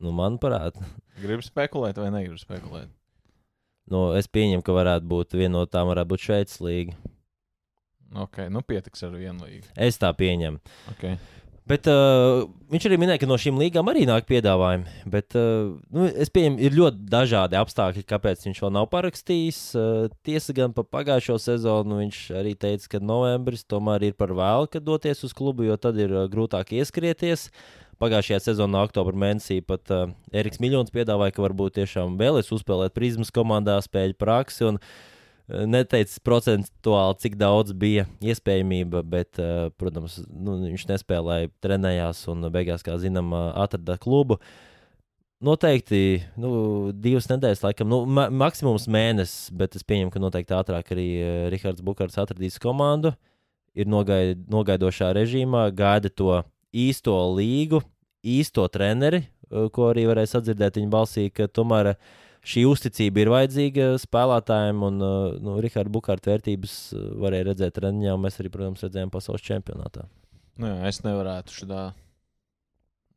[0.00, 0.78] Nu, manuprāt.
[1.20, 2.88] Gribu spekulēt vai negribu spekulēt?
[3.92, 6.96] Nu, es pieņemu, ka varētu būt viena no tām, varētu būt Šveices līga.
[8.24, 9.68] Ok, nu pietiks ar vienu līgu.
[9.76, 10.62] Es tā pieņemu.
[10.94, 11.20] Okay.
[11.68, 15.02] Bet uh, viņš arī minēja, ka no šīm līgām arī nāk piedāvājumi.
[15.12, 19.58] Bet, uh, nu, es pieņemu, ir ļoti dažādi apstākļi, kāpēc viņš vēl nav parakstījis.
[19.76, 24.70] Uh, tiesa gan par pagājušo sezonu viņš arī teica, ka novembris tomēr ir par vēlu,
[24.72, 27.50] kad doties uz klubu, jo tad ir uh, grūtāk ieskrieties.
[28.00, 33.34] Pagājušajā sezonā, oktobra mēnesī, pat uh, Eriks Miljons piedāvāja, ka varbūt tiešām vēlēs uzspēlēt prizmas
[33.34, 34.70] komandā, spēļu praksi.
[34.70, 35.17] Un, uh,
[35.48, 42.84] neteicis procentuāli, cik daudz bija iespējamība, bet, uh, protams, nu, viņš nespēlēja, trenējās un beigās,
[42.84, 44.38] kā zinām, atrada klubu.
[45.44, 46.50] Noteikti nu,
[46.92, 51.08] divas nedēļas, laikam, nu, ma maksimums mēnesis, bet es pieņemu, ka noteikti ātrāk arī
[51.54, 53.14] Rahards Bukārs atradīs komandu.
[53.78, 56.40] Ir nogaid, nogaidošā režīmā, gaida to
[56.74, 57.78] īsto līgu,
[58.26, 63.88] īsto treneri, ko arī varēja sadzirdēt viņa balsī, ka tomēr uh, šī uzticība ir vajadzīga
[64.02, 68.84] spēlētājiem, un uh, nu, Rahards Bukārta vērtības uh, varēja redzēt treniņā, un mēs arī, protams,
[68.86, 70.06] redzējām pasaules čempionātā.
[70.58, 71.82] Nu, jā, es nevarētu šādā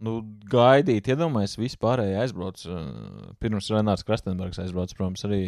[0.02, 0.20] nu,
[0.52, 2.68] gaidīt, iedomājieties, ja vispārēji aizbrauc.
[2.68, 5.42] Uh, pirms Renārs Krastenbergs aizbrauc, protams, arī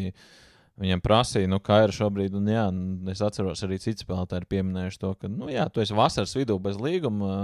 [0.82, 2.34] Viņam prasīja, nu, kā ir šobrīd.
[2.34, 2.64] Un, jā,
[3.14, 6.58] es atceros, arī citi spēlētāji ir pieminējuši to, ka, nu, jā, tu esi vasaras vidū
[6.62, 7.36] bez līguma.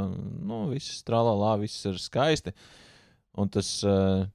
[0.50, 2.56] Nu, viss strālā, viss ir skaisti.
[3.39, 4.26] Un tas, uh,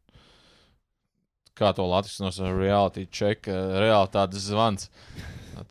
[1.59, 4.90] kā to Latvijas nosauc, reality check, uh, realitātes zvans.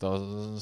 [0.00, 0.10] Tu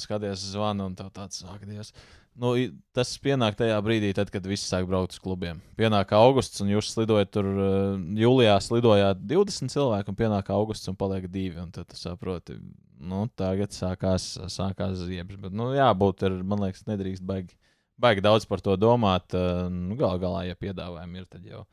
[0.03, 1.93] skaties zvanu un tev tāds sāk dievs.
[2.33, 2.55] Nu,
[2.97, 5.59] tas pienāk tajā brīdī, tad, kad viss sāk braukt uz klubiem.
[5.77, 10.97] Pienāk augusts, un jūs slidojat tur, uh, jūlijā slidojāt 20 cilvēku, un pienāk augusts, un
[10.97, 11.59] paliek divi.
[11.61, 12.57] Un tad saproti,
[12.97, 15.37] nu, tagad sākās, sākās ziepes.
[15.45, 17.53] Bet, nu, jābūt, ir, man liekas, nedrīkst baigi,
[18.01, 19.29] baigi daudz par to domāt.
[19.37, 21.67] Uh, nu, Galu galā, ja piedāvājumi ir, tad jau.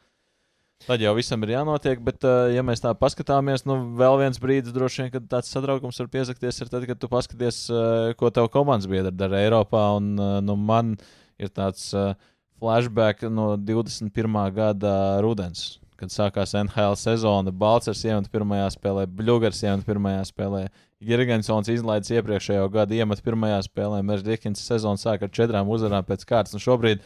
[0.86, 4.72] Tad jau visam ir jānotiek, bet, uh, ja mēs tā paskatāmies, nu, vēl viens brīdis,
[4.72, 8.48] droši vien, kad tāds satraukums var piesakties, ir tad, kad tu paskaties, uh, ko tev
[8.54, 9.82] komandas biedri dara Eiropā.
[9.98, 10.94] Un, uh, nu, man
[11.40, 12.14] ir tāds uh,
[12.60, 14.40] flashback no 21.
[14.56, 17.52] gada rudens, kad sākās NHL sezona.
[17.52, 20.66] Balčers iemet pirmajā spēlē, Bluegers iemet pirmajā spēlē.
[21.00, 24.02] Girgensons izlaiž iepriekšējo gadu, iemet pirmajā spēlē.
[24.04, 26.56] Mērdikins sezonu sāk ar četrām uzvarām pēc kārtas.
[26.56, 27.04] Un šobrīd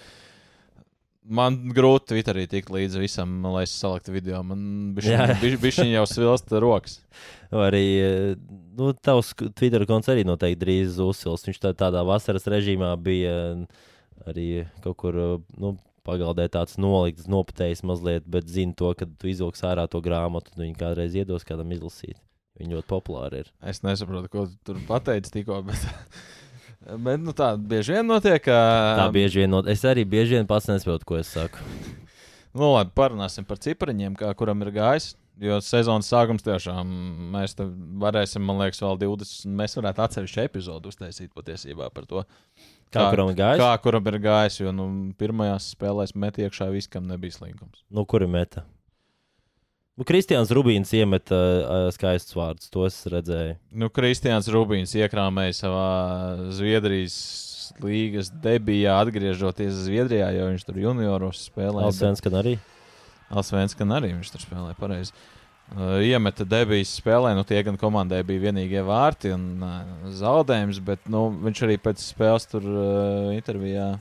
[1.24, 4.42] man grūti Twitterī tikt līdzi visam, lai es saliktu video.
[4.46, 5.28] Man bija
[5.88, 6.98] jau svilst rokas.
[7.66, 8.28] Arī eh,
[8.76, 11.46] nu, tavs Twitter konts arī noteikti drīz uzsils.
[11.46, 13.34] Viņš tā, tādā vasaras režīmā bija
[14.26, 19.30] arī kaut kur eh, nu, pagaldē tāds nolikts, nopatējis mazliet, bet zinu to, ka tu
[19.30, 22.18] izvilksi ārā to grāmatu, un viņi kādreiz iedos kādam izlasīt.
[22.60, 23.48] Viņi ļoti populāri ir.
[23.66, 25.62] Es nesaprotu, ko tu tur pateici tikko.
[25.66, 25.86] Bet...
[26.84, 28.42] Bet nu, tā bieži vien notiek.
[28.44, 28.56] Ka...
[29.00, 29.68] Tā bieži vien, not...
[29.70, 31.64] es arī bieži vien pats nesaprotu, ko es saku.
[32.54, 35.08] Nu, labi, parunāsim par cipariņiem, kā kuram ir gājis.
[35.42, 36.90] Jo sezonas sākums tiešām
[37.32, 37.56] mēs
[37.98, 39.48] varēsim, man liekas, vēl 20.
[39.58, 42.22] Mēs varētu atsevišķu epizodu uztaisīt patiesībā par to.
[42.94, 43.64] Kā kuram ir gājis?
[43.64, 44.86] Kā kuram ir gājis, jo nu,
[45.18, 47.82] pirmajās spēlēs met iekšā viskam nebija slinkums.
[47.90, 48.62] Nu, kuri meta?
[49.94, 53.54] Nu, Kristians Rubīns iemeta uh, skaistus vārdus, tos redzēju.
[53.78, 55.90] Nu, Kristians Rubīns iekrāmēja savā
[56.56, 57.14] Zviedrijas
[57.78, 61.92] līgas debijā, atgriežoties Zviedrijā, jo viņš tur junioros spēlēja.
[61.92, 62.56] Alsvenskan arī.
[63.30, 65.14] Alsvenskan arī viņš tur spēlēja pareizi.
[65.74, 71.06] Uh, iemeta debijas spēlē, nu tie gan komandai bija vienīgie vārti un uh, zaudējums, bet
[71.06, 73.92] nu, viņš arī pēc spēles tur uh, intervijā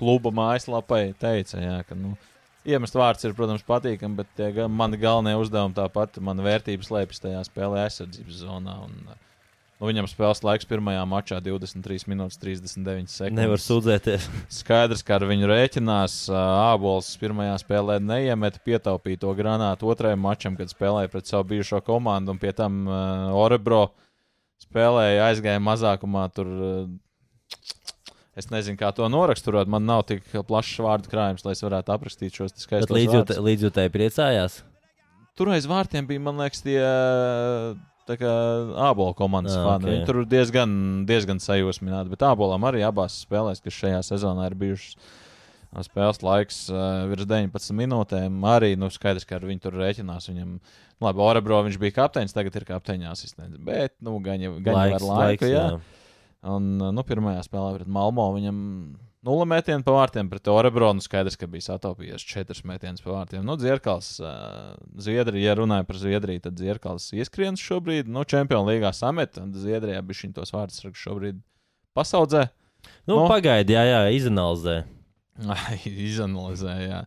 [0.00, 2.16] kluba mājaslapai teica, jā, ka nu,
[2.66, 7.44] iemest vārds ir, protams, patīkami, bet tie, mani galvenie uzdevumi tāpat, mana vērtības slēpjas tajā
[7.46, 8.74] spēlē aizsardzības zonā.
[8.86, 13.38] Un, nu, viņam spēles laiks pirmajā mačā 23 minūtes 39 sekundes.
[13.38, 14.28] Nevar sūdzēties.
[14.58, 16.18] Skaidrs, ka ar viņu rēķinās.
[16.34, 22.34] Ābols pirmajā spēlē neiemet pietaupīto granātu otrajam mačam, kad spēlēja pret savu bijušo komandu.
[22.34, 23.88] Un pie tam uh, Orebro
[24.66, 26.28] spēlēja, aizgāja mazākumā.
[26.34, 26.86] Tur, uh,
[28.36, 29.68] es nezinu, kā to noraksturot.
[29.72, 33.42] Man nav tik plašs vārdu krājums, lai es varētu aprakstīt šos līdzjūtē, vārdus.
[33.48, 34.62] līdzjūtēji priecājās.
[35.36, 36.80] Tur aiz vārtiem bija, man liekas, tie.
[38.06, 39.82] Ābola komandas Ā, fani.
[39.82, 39.90] ok.
[39.90, 40.72] Viņi tur diezgan,
[41.08, 42.12] diezgan sajūsmināti.
[42.12, 44.94] Bet ābolam arī abās spēlēs, kas šajā sezonā ir bijušas,
[45.88, 48.38] spēles laiks uh, virs 19 minūtēm.
[48.46, 50.30] Arī nu, skaidrs, ka ar viņu tur rēķinās.
[50.30, 53.58] Viņam, nu, labi, Orebro viņš bija kapteinis, tagad ir kapteiņa asistents.
[53.58, 55.50] Bet, nu, gan jau ar laiku.
[55.50, 55.66] jā.
[56.46, 58.58] Un, nu, pirmajā spēlē pret Malmo viņam
[59.26, 61.02] nulle metienu pa vārtiem pret Orebronu.
[61.02, 63.42] Skaidrs, ka bija sataupījies četras metienas pa vārtiem.
[63.46, 68.10] Nu, Dzirkals, uh, Zviedrija, ja runāja par Zviedriju, tad Dzirkals ieskrienas šobrīd.
[68.12, 71.42] Nu, Čempionu līgā samet, un Zviedrijā bija šī tos vārdus raksta šobrīd
[71.96, 72.46] pasaudzē.
[73.08, 73.26] Nu, Nu.
[73.30, 74.80] Pagaidi, jā, jā, izanalizē.
[76.10, 77.00] Izanalizē, jā.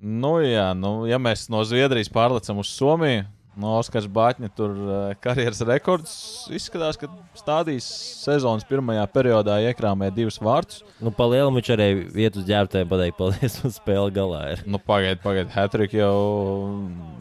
[0.00, 3.24] Nu, jā, nu, ja mēs no Zviedrijas pārlecam uz Somiju,
[3.58, 6.12] no Oskars Bāķņa tur uh, karjeras rekords
[6.54, 7.08] izskatās, ka
[7.38, 7.86] stādījis
[8.22, 10.82] sezonas pirmajā periodā iekrāmē divus vārdus.
[11.02, 14.66] Nu, Palielam viņš arī vietu uz ģērbtēm pateikt, paldies, un spēle galā ir.
[14.70, 16.12] Nu, pagaidiet, pagaidiet, Hatrik jau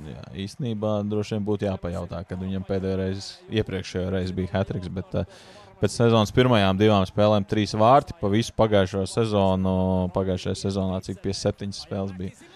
[0.10, 4.94] jā, īstenībā droši vien būtu jāpajautā, kad viņam pēdējo reizi, iepriekšējā reizē bija Hatriks.
[5.00, 9.76] Bet, uh, Pēc sezonas pirmajām divām spēlēm trīs vārti pa visu pagājušo sezonu.
[10.12, 12.49] Pagājušajā sezonā cik pie septiņas spēles bija.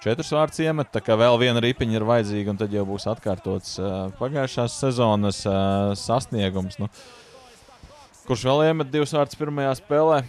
[0.00, 3.74] Četrus vārdus iemet, tā kā vēl viena ripiņa ir vajadzīga, un tad jau būs atkārtots
[3.82, 6.78] uh, pagājušās sezonas uh, sasniegums.
[6.80, 6.88] Nu,
[8.24, 10.22] kurš vēl iemet divus vārdus pirmajā spēlē?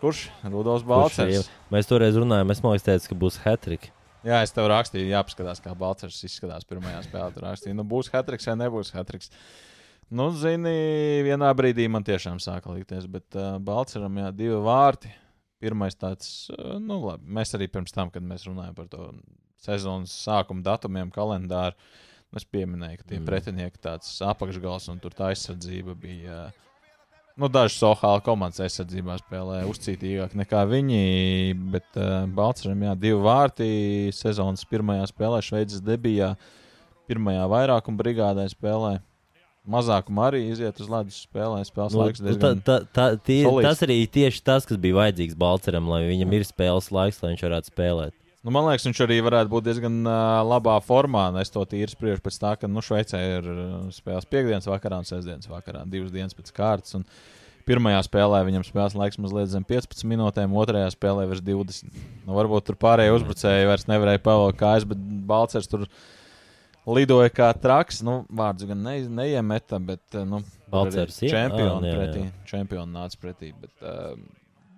[0.00, 0.24] Kurš?
[0.42, 1.46] Rudolf Balčers.
[1.70, 3.94] Mēs toreiz runājām, es domāju, ka būs hatrika.
[4.26, 7.30] Jā, es tev rakstīju, jāpaskatās, kā Balčers izskatās pirmajā spēlē.
[7.36, 9.30] Tur rakstīju, nu, būs hatriks vai nebūs hatriks.
[10.10, 10.74] Nu, zini,
[11.22, 15.14] vienā brīdī man tiešām sāka likties, bet uh, Balčeram jā, divi vārti.
[15.60, 19.10] Pirmais tāds, uh, nu, labi, mēs arī pirms tam, kad mēs runājam par to
[19.60, 21.76] sezonas sākuma datumiem, kalendāru,
[22.36, 23.26] es pieminēju, ka tie Mm.
[23.28, 26.46] pretinieki tāds apakšgals un tur tā aizsardzība bija.
[26.48, 26.66] Uh,
[27.40, 33.68] Nu, Dažas Sohāla komandas aizsardzībā spēlē uzcītīgāk nekā viņi, bet uh, Balčūskam jau divi vārti
[34.12, 36.34] sezonas pirmajā spēlē, Šveices debijā,
[37.08, 38.98] pirmajā vairākuma brigādē spēlē.
[39.68, 41.60] Mazākuma arī iziet uz ledus spēlē.
[41.68, 44.98] Spēles Nu, laiks nu, tā, diezgan tā, tā, tie, tas arī tieši tas, kas bija
[45.00, 48.16] vajadzīgs Balceram, lai viņam ir spēles laiks, lai viņš varētu spēlēt.
[48.40, 51.26] Nu, man liekas, viņš arī varētu būt diezgan uh, labā formā.
[51.42, 53.50] Es to tīri spriežu pēc tā, ka nu, Šveicē ir
[53.92, 56.96] spēles piekdienas vakarā un sestdienas vakarā, divas dienas pēc kārtas.
[56.96, 57.04] Un
[57.68, 62.00] pirmajā spēlē viņam spēles laiks mazliet zem 15 minūtēm, otrajā spēlē virs 20.
[62.24, 65.84] Nu, varbūt tur pārējie uzbrucēji vairs nevarēja pavēlēt kājas, bet Balcers tur
[66.88, 68.00] lidoja kā traks.
[68.06, 71.32] Nu, vārds gan ne, neiemeta, bet uh, nu, Balcers, jā?
[71.34, 71.98] čempionu jā, jā.
[71.98, 72.26] pretī.
[72.48, 73.52] Čempionu nāca pretī.
[73.60, 74.14] Bet, uh,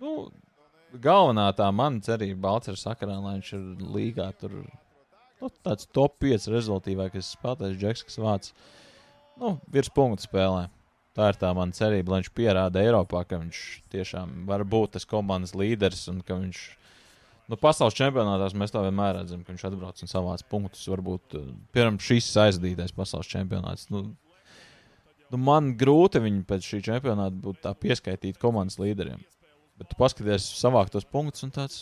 [0.02, 0.28] nu,
[1.02, 4.28] galvenā tā mana cerība Balčūska sakarā, lai viņš ir līgā.
[4.40, 8.52] Tur nu, tāds top 5 rezultātīvākais spēlētājs, Džeks, kas vāc
[9.40, 10.68] nu, virs punktu spēlē.
[11.12, 13.58] Tā ir tā mana cerība, lai viņš pierāda Eiropā, ka viņš
[13.92, 16.62] tiešām var būt tas komandas līderis un ka viņš.
[17.50, 20.84] Nu, pasaules čempionātās mēs to vienmēr redzam, ka viņš atbrauc un savāc punktus.
[20.92, 23.88] Varbūt eh, piemēram šis aizdītais pasaules čempionāts.
[23.92, 24.04] Nu,
[25.32, 29.20] nu, man grūti viņu pēc šī čempionāta būtu tā pieskaitīt komandas līderiem.
[29.80, 31.80] Bet tu paskaties, savākt tos punktus, un tāds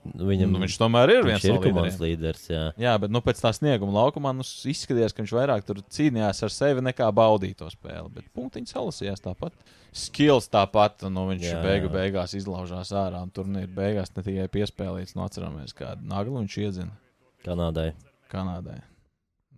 [0.00, 2.20] Viņam, nu, viņš tomēr ir viens viņš ir no komandas līderiem.
[2.22, 2.44] līderis.
[2.48, 2.62] Jā.
[2.80, 6.84] Jā, bet nu, pēc tā snieguma laukumā nu, izskatījās, ka viņš vairāk cīnījās ar sevi
[6.86, 8.08] nekā baudīja to spēli.
[8.14, 9.58] Bet punktiņš salasījās tāpat.
[9.92, 11.94] Skills tāpat, nu, viņš Jā, beigu jā.
[11.98, 13.20] beigās izlaužās ārā.
[13.26, 16.96] Un turnīra beigās ne tikai piespēlīts, no atceramies, kādu naglu viņš iedzina
[17.44, 17.90] Kanādai.
[18.32, 18.80] Kanādai.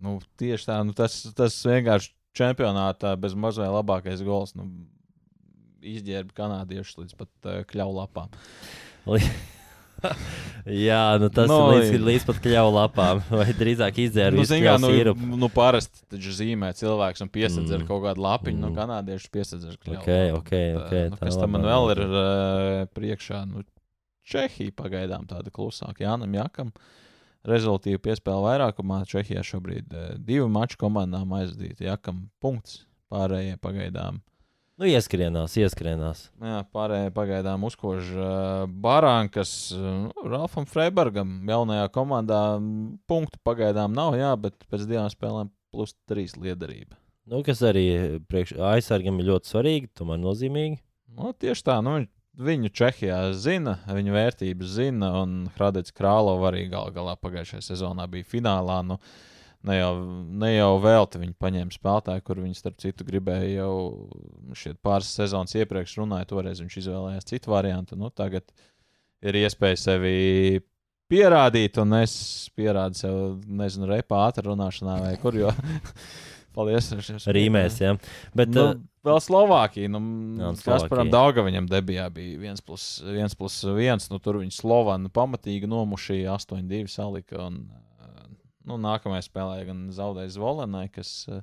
[0.03, 4.55] Nu, tieši tā, nu, tas, tas vienkārši čempionātā bez mazliet labākais gols.
[4.59, 4.67] Nu,
[5.83, 8.31] Izģērba kanādiešus līdz pat uh, kļaulapām.
[10.87, 13.19] Jā, nu tas Nu, no, ir līdz, līdz pat kļauju lapām.
[13.39, 15.27] Vai drīzāk izdzēra Nu, visu zin kā, nu, nu, sīrupu.
[15.43, 17.81] nu, parasti taču zīmē cilvēks un piesaistīt Mm.
[17.81, 18.57] ar kaut kādu lapiņu.
[18.57, 18.63] Mm.
[18.63, 18.77] Nu, Mm.
[18.79, 19.99] kanādieši piesaistīt ar kļavu.
[19.99, 23.43] Ok, ok, ok, Nu, kas tam man vēl ir uh, priekšā?
[23.51, 23.63] Nu,
[24.23, 25.99] Čehija pagaidām tāda klusāka.
[26.05, 26.69] Jānam Jakam.
[27.43, 29.01] Rezultāti piespēlē vairākumā.
[29.03, 31.89] Čehijā šobrīd uh, divu maču komandām aizdīti.
[31.89, 32.85] Jakam punkts.
[33.11, 34.21] Pārējie pagaidām.
[34.83, 36.25] Nu, ieskrienās, ieskrienās.
[36.43, 41.37] Jā, pārējie pagaidām uzkož uh, Barankas, uh, Ralfam Freibergam.
[41.47, 42.39] Jaunajā komandā
[43.07, 46.97] punktu pagaidām nav, jā, bet pēc divām spēlēm plus trīs liederība.
[47.31, 47.85] Nu, kas arī
[48.27, 50.81] priekš aizsargam ir ļoti svarīgi, tomēr nozīmīgi.
[51.15, 52.09] Nu, tieši tā, nu, viņ-
[52.49, 58.27] viņu Čehijā zina, viņu vērtības zina, un Hradets Krālovs arī gal galā pagājušajā sezonā bija
[58.35, 58.81] finālā.
[58.83, 58.99] Nu,
[59.67, 59.91] ne, jau,
[60.43, 63.73] ne jau velti viņi paņēma spēlētāju, kur viņi, starp citu, gribēja jau
[64.83, 67.97] pāris sezonas iepriekš runāja, toreiz viņš izvēlējās citu variantu.
[67.99, 68.47] Nu, tagad
[69.23, 70.61] ir iespēja sevi
[71.11, 72.13] pierādīt, un es
[72.57, 75.35] pierādu sev, nezinu, repā ātrā runāšanā vai kur.
[75.37, 75.51] Jo...
[76.53, 76.91] Paldies!
[76.93, 77.95] es- es- Rīmēs, jā.
[78.37, 79.89] Bet, Nu, uh, vēl Slovākija.
[79.89, 80.01] Nu,
[80.61, 81.09] Kasparam.
[81.13, 83.33] Daugaviņam debijā bija 1 plus 1.
[83.39, 87.47] Plus 1 nu, tur viņi Slovānu pamatīgi nomušīja 8-2 salika.
[87.47, 87.63] Un,
[88.69, 91.41] nu, nākamajā spēlē gan zaudēja Zvolenai, kas uh,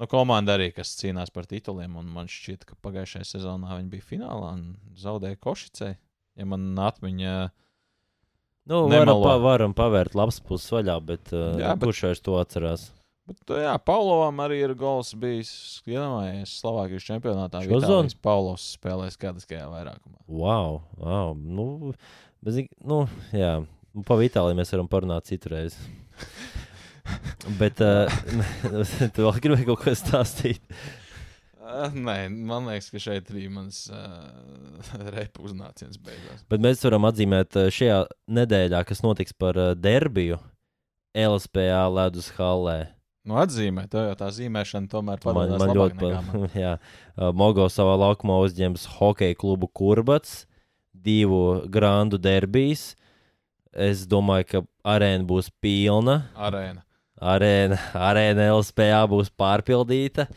[0.00, 1.96] nu, komanda arī, kas cīnās par tituliem.
[2.00, 4.64] Un man šķiet, ka pagājušajā sezonā viņi bija finālā un
[5.00, 5.94] zaudēja Košicei.
[6.38, 7.34] Ja man atmiņa
[8.66, 9.22] nu, varam, nemelo.
[9.22, 12.88] pa, varam pavērt labs puses vaļā, bet, uh, Jā, bet- kurš vairs to atcerās?
[13.24, 15.52] Bet, jā, Paulovam arī ir gols bijis.
[15.88, 17.62] Iedomājieties, Slovākijas čempionātā.
[17.64, 20.18] Šo Vitālijs Paulovs spēlēs kādiskajā vairākumā.
[20.28, 21.32] Wow, wow.
[21.32, 21.94] Nu,
[22.44, 23.62] bez, nu, jā,
[23.94, 25.76] Nu, pa Itāliju mēs varam parunāt citreiz.
[27.60, 28.08] Bet uh,
[29.14, 30.62] tu vēl gribēji kaut ko stāstīt.
[31.64, 34.24] Uh, nē, man liekas, ka šeit arī mans uh,
[35.16, 36.44] repu uznāciens beidzās.
[36.52, 38.02] Bet mēs varam atzīmēt šajā
[38.40, 40.38] nedēļā, kas notiks par uh, derbiju
[41.14, 42.78] LSPA ledus hallē.
[43.24, 46.26] Nu, atzīmē, to jau tā zīmēšana tomēr Man, parādās man labāk ļoti man.
[46.34, 46.58] patīk.
[46.60, 46.74] Jā,
[47.14, 50.40] Uh, Mogo savā laukumā uzņems hokeja klubu Kurbats,
[50.90, 52.96] divu grandu derbijas.
[53.74, 54.60] Es domāju, ka
[54.94, 56.20] arēna būs pilna.
[56.38, 56.84] Arēna.
[57.24, 60.28] Arēna, arēna LSPA būs pārpildīta.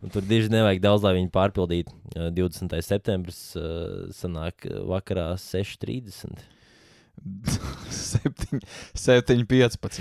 [0.00, 1.92] Un tur diži nevajag daudz, lai viņi pārpildītu.
[2.16, 2.72] Uh, 20.
[2.84, 6.40] septembris uh, sanāk vakarā 6.30.
[7.90, 8.62] 7,
[8.96, 10.00] 7, 15.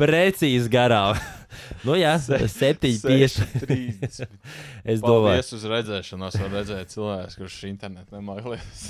[0.00, 1.18] Precīzi garām.
[1.86, 3.58] nu jā, 7.50.
[3.64, 4.38] 30.
[4.84, 8.86] Es domāju, Paldies uz redzēšanos, var redzēt cilvēks, kurš internetā nemākslinieks.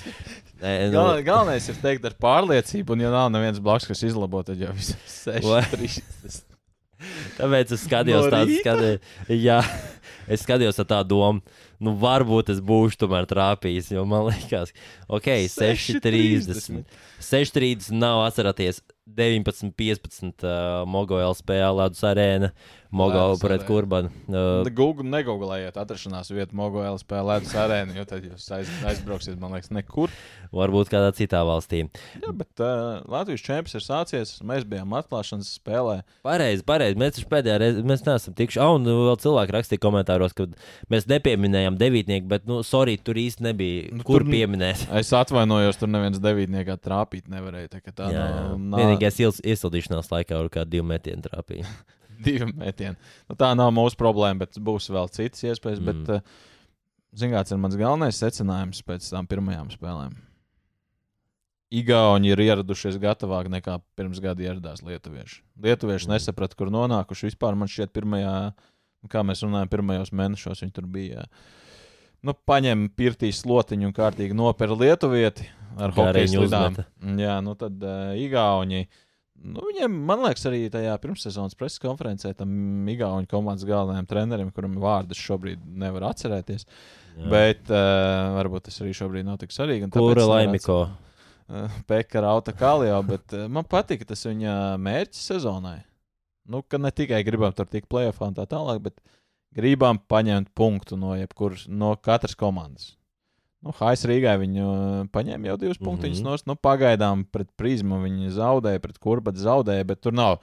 [0.60, 4.44] Nē, nu, Gal, galvenais ir teikt ar pārliecību, un ja nav neviens blakus, kas izlabo,
[4.46, 4.94] tad jau viss
[5.26, 5.64] ir Vai?
[5.66, 6.46] 6, 30.
[7.38, 8.88] Tāpēc es skatījos No tādu skatu.
[9.32, 9.60] Jā,
[10.28, 11.58] es skatījos ar tādu domu.
[11.80, 14.74] Nu, varbūt es būšu tomēr trāpījis, jo man liekas,
[15.08, 16.82] ok, 6,30.
[17.24, 18.82] 6,30 nav atcerēties
[19.16, 22.50] 19, 15 uh, Mogo LSPA ledus arēna.
[22.50, 22.54] Mogo
[22.90, 23.62] Ledus pret.
[23.68, 24.10] Kurbanu.
[24.26, 29.54] Uh, Google, negooglējiet atrašanās vietu Mogo LSP ledus arēnu, jo tad jūs aiz, aizbrauksiet, man
[29.54, 30.10] liekas, nekur.
[30.50, 31.84] varbūt kādā citā valstī.
[32.18, 34.32] Jā, bet uh, Latvijas čempions ir sācies.
[34.42, 36.00] Mēs bijām atklāšanas spēlē.
[36.26, 36.98] Pareizi, pareizi.
[36.98, 38.58] Mēs taču pēdējā reizē mēs neesam tikuši.
[38.64, 40.48] Ah, un vēl cilvēki rakstīja komentāros, ka
[40.90, 43.86] mēs nepieminējām devītnieku, bet, nu, sorry, tur īsti nebija.
[43.92, 44.86] Nu, Nu, kur tur- pieminēt?
[44.98, 47.68] Es atvainojos, tur neviens devītniekā trāpīt nevarēja.
[47.76, 48.44] Tā, tā Jā, jā.
[48.58, 51.68] nav, Vienīgais iesildīšanās laikā ar kādu divu metienu trāpīja.
[52.26, 52.96] divi metieni.
[53.28, 55.82] Nu, tā nav mūsu problēma, bet būs vēl citas iespējas.
[55.82, 55.86] Mm.
[55.90, 56.48] Bet, uh,
[57.20, 60.18] mērā, tas ir mans galvenais secinājums pēc tām pirmajām spēlēm.
[61.70, 65.38] Igauni ir ieradušies gatavāk nekā pirms gada ieradās lietuvieši.
[65.62, 66.16] Lietuvieši Mm.
[66.16, 67.30] nesaprata, kur nonākuši.
[67.30, 68.52] Vispār man šķiet, pirmajā,
[69.08, 71.28] kā mēs runājam, pirmajos mēnešos viņi tur bija.
[72.26, 75.46] Nu, paņem pirtīs slotiņu un kārtīgi nopēra lietuvieti
[75.78, 76.76] ar hokeja slidām.
[77.22, 78.88] Jā, nu tad uh, Igauni.
[79.40, 82.50] Nu, viņiem, man liekas, arī tajā pirmssezonas preses konferencē tam
[82.92, 86.66] Igaunijas komandas galvenajam trenerim, kuram vārdus šobrīd nevar atcerēties.
[86.66, 87.28] Jā.
[87.32, 89.88] Bet uh, varbūt tas arī šobrīd nav tik svarīgi.
[89.96, 90.82] Kura laimiko?
[91.48, 95.78] Uh, Pekara auta kalio, bet uh, man patika tas viņa mērķis sezonai.
[96.50, 99.00] Nu, ka ne tikai gribam tur tikt plēsoņā un tā tālāk, bet
[99.56, 102.92] gribam paņemt punktu no, jebkuras, no katras komandas.
[103.60, 105.84] Nu, Hais Rīgai viņu uh, paņēma jau divus Mhm.
[105.84, 106.20] punktus.
[106.20, 106.46] Mm -hmm.
[106.46, 110.38] nu, pagaidām pret prizmu viņi zaudēja, pret kurbat zaudēja, bet tur nav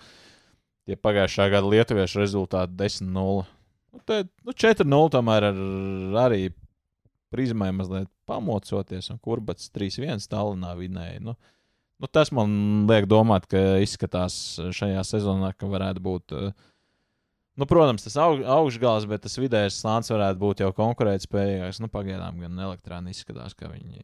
[0.86, 3.46] tie pagājušā gada lietuviešu rezultāti 10-0.
[3.94, 5.56] Nu, te, nu, 4-0 tomēr ar,
[6.30, 6.52] arī
[7.32, 11.20] prizmai mazliet pamocoties, un kurbats 3-1 Stalinā vinēja.
[11.20, 11.34] Nu,
[12.00, 16.32] nu, tas man liek domāt, ka izskatās šajā sezonā, ka varētu būt.
[16.32, 16.52] uh,
[17.58, 21.80] Nu, protams, tas aug, augšgals, bet tas vidējais slānis varētu būt jau konkurētspējīgāks.
[21.82, 24.04] Nu, pagaidām gan elektrāni izskatās, ka viņi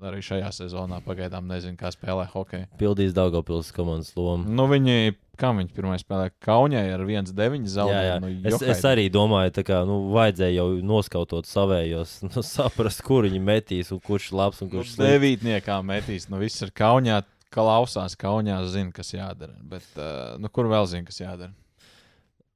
[0.00, 2.66] arī šajā sezonā pagaidām nezina, kā spēlē hokeju.
[2.80, 4.48] Pildīs Daugopils komandas lomu.
[4.48, 8.06] Nu, viņi, kā viņi pirmā spēlē, Kaunijā ar 1-9 Jā, zaudēja.
[8.08, 8.18] jā.
[8.24, 13.42] Nu, Es, es arī domāju, ka nu, vajadzēja jau noskautot savējos, nu, saprast, kur viņi
[13.44, 15.04] metīs, un kurš labs un Nu, kurš slikts.
[15.04, 16.26] devītniekā metīs.
[16.32, 17.20] Nu, viss ir Kaunijā,
[17.52, 19.54] klausās Kaunijā, zina, kas jādara.
[19.62, 21.52] Bet, uh, nu, kur vēl zina, kas jādara?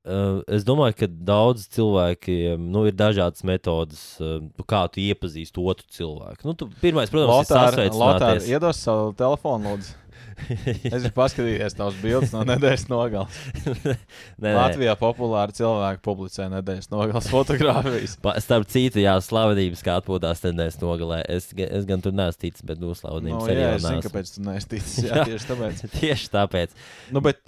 [0.05, 4.37] Uh, es domāju, ka daudz cilvēkiem nu, ir dažādas metodes, uh,
[4.69, 6.45] kā tu iepazīsti otru cilvēku.
[6.45, 8.49] Nu, pirmais, protams, ir Lotār, sasveicināties.
[8.53, 9.95] iedos savu telefonu, lūdzu.
[10.91, 13.37] Es gribu paskatīties tavas bildes no nedēļas nogales.
[13.85, 13.95] Nē,
[14.43, 14.53] nē.
[14.57, 18.17] Latvijā populāri cilvēki publicē nedēļas nogales fotogrāfijas.
[18.25, 21.21] Pa, starp citu, jā, slavenības kā atpūtās nedēļas nogalē.
[21.31, 24.33] Es, es gan tur neesmu ticis, bet nu, Nu, slavenības jā, arī es zinu, kāpēc
[24.35, 24.97] tu neesi ticis.
[25.07, 25.29] Jā, Jā.
[25.31, 25.85] tieši tāpēc.
[25.95, 26.75] Tieši tāpēc.
[27.15, 27.41] Nu, bet,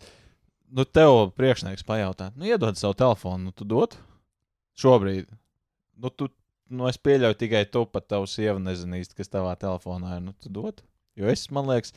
[0.71, 3.97] nu, tev priekšnieks pajautā, nu, iedod savu telefonu, nu, tu dod
[4.81, 5.31] šobrīd.
[5.97, 6.29] Nu, tu,
[6.69, 10.29] nu, es pieļauju tikai tu pat tavu sievu nezini īsti, kas tavā telefonā ir.
[10.29, 10.83] Nu, tu dod.
[11.17, 11.95] Jo es, man liekas,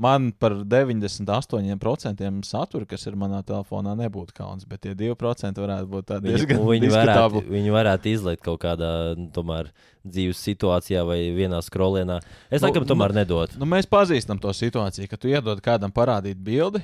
[0.00, 6.08] man par 98% satura, kas ir manā telefonā, nebūtu kauns, bet tie 2% varētu būt
[6.08, 9.68] tādi Viņi, diezgan viņi, varētu, viņi varētu izlikt kaut kādā nu, tomēr,
[10.06, 12.20] dzīves situācijā vai vienā skrolienā.
[12.48, 13.60] Es Nu, laikam tomēr nedotu.
[13.60, 16.80] Nu, mēs pazīstam to situāciju, ka tu iedod kādam parādīt bildi,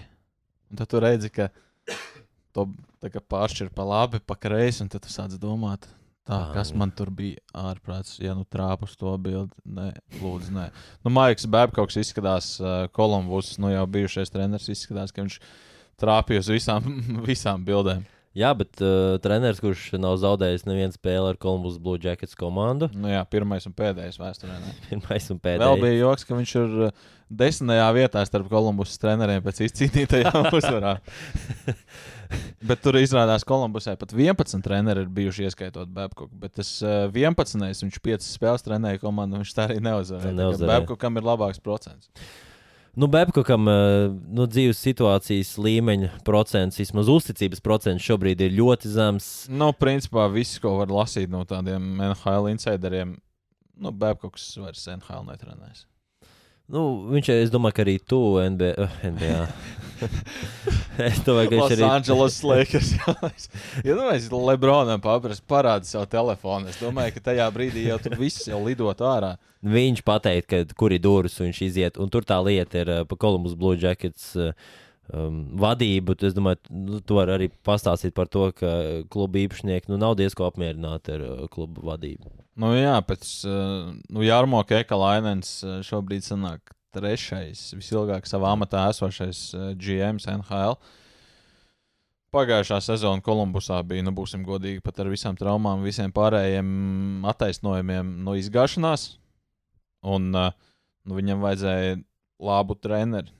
[0.72, 1.50] un tad tu redzi, ka
[2.56, 2.68] to
[3.02, 5.86] pāršķir pa labi, pa kreisi, un tad tu sāc domāt,
[6.28, 9.52] tā, Ā, kas man tur bija ārprāts, ja nu trāpa uz to bildi.
[9.78, 10.68] Nē, lūdzu, nē.
[11.04, 15.38] Nu, Maiks Babkoks izskatās, uh, Kolumbus, nu jau bijušais treneris, izskatās, ka viņš
[16.02, 16.88] trāpīja uz visām,
[17.30, 18.06] visām bildēm.
[18.32, 23.10] Jā, bet uh, treneris, kurš nav zaudējis nevienu spēli ar Columbus Blue Jackets komandu, Nu,
[23.12, 24.54] jā, pirmais un pēdējais vēsturē.
[24.88, 25.82] Pirmais un Vēl pēdējais.
[25.82, 27.02] bija joks, ka viņš ir uh,
[27.42, 31.02] desmitajā vietā starp Kolumbus treneriem pēc izcīnītajām uzvarām.
[32.64, 36.32] Bet tur izrādās, ka Kolumbusē pat 11 treneri ir bijuši ieskaitot Babkoku.
[36.40, 37.60] Bet tas uh, 11.
[37.84, 40.32] viņš 5 spēles trenēja komandu, viņš tā arī neuzvarēja.
[40.40, 40.72] Neuzvarēja.
[40.72, 42.08] Babkokam ir labāks procents.
[42.92, 49.28] Nu, Babkokam uh, nu, dzīves situācijas līmeņa procents, vismaz uzticības procents šobrīd ir ļoti zems.
[49.48, 53.16] Nu, principā viss, ko var lasīt no tādiem NHL insideriem,
[53.80, 55.86] nu, Babkoks vairs NHL netrenēs.
[56.72, 56.82] Nu,
[57.12, 58.72] viņš, es domāju, ka arī tu NBA.
[58.80, 59.40] Uh, NBA.
[61.08, 61.86] es domāju, ka viņš Los arī.
[61.88, 62.92] Angeles Lakers.
[63.86, 68.16] ja nu mēs Lebronam paprast, parādi savu telefonu, es domāju, ka tajā brīdī jau tur
[68.20, 69.34] viss jau lidot ārā.
[69.62, 72.00] Viņš pateikt, ka kur ir durvis, un viņš iziet.
[72.00, 74.32] Un tur tā lieta ir uh, pa Columbus Blue Jackets.
[74.36, 74.56] Uh,
[75.12, 78.70] Um, vadību, es domāju, nu, tu vari arī pastāstīt par to, ka
[79.12, 82.30] kluba īpašnieki nu, nav diezko apmierināti ar uh, klubu vadību.
[82.60, 88.84] Nu, jā, pēc uh, nu, Jārmo Keka Lainens uh, šobrīd sanāk trešais, visilgāk savā amatā
[88.92, 90.76] esošais uh, GMs NHL.
[92.32, 98.36] Pagājušā sezona Kolumbusā bija, nu, būsim godīgi, pat ar visām traumām, visiem pārējiem attaisnojumiem no
[98.40, 99.10] izgāšanās.
[100.08, 101.98] Un nu, viņam vajadzēja
[102.42, 103.32] labu treneri.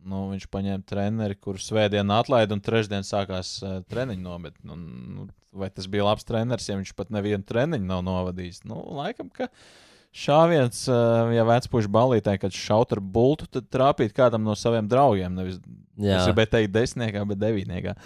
[0.00, 4.76] Nu, viņš paņēma treneri, kurš svētdien atlaida un trešdien sākās uh, treniņu nometne.
[4.78, 8.62] Nu, vai tas bija labs treneris, ja viņš pat nevienu treniņu nav novadījis?
[8.68, 9.50] Nu, laikam, ka
[10.14, 15.34] šāviens, uh, ja vecpuļš balītē, kad šaut ar bultu, tad trāpīt kādam no saviem draugiem.
[15.36, 15.60] Nevis,
[16.00, 17.96] es gribēju teikt desmitniekā, bet devītniekā.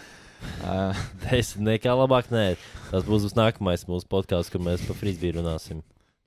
[0.64, 2.51] Uh, desmitniekā labāk nē.
[2.90, 5.80] Tas būs nākamais mūsu podkāsts, kur mēs par frisbiju runāsim.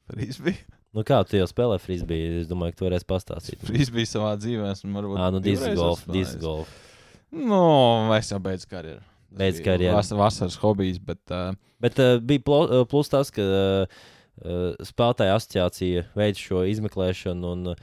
[0.07, 0.55] Frisbee.
[0.95, 2.41] Nu, kā tu jau spēlē frisbiju?
[2.41, 3.61] Es domāju, ka tu varēsi pastāstīt.
[3.67, 5.19] Frisbee savā dzīvē esmu varbūt.
[5.21, 6.71] Ah, nu, disc golf, disc golf.
[7.29, 7.59] Nu,
[8.15, 9.03] es jau beidzu karjeru.
[9.27, 9.95] Tas Beidz bija karjeru.
[9.97, 13.97] Vas, vasaras hobijs, bet uh, Bet uh, bija plo, uh, plus tas, ka uh,
[14.41, 17.75] uh, spēlētāja asociācija veids šo izmeklēšanu, un,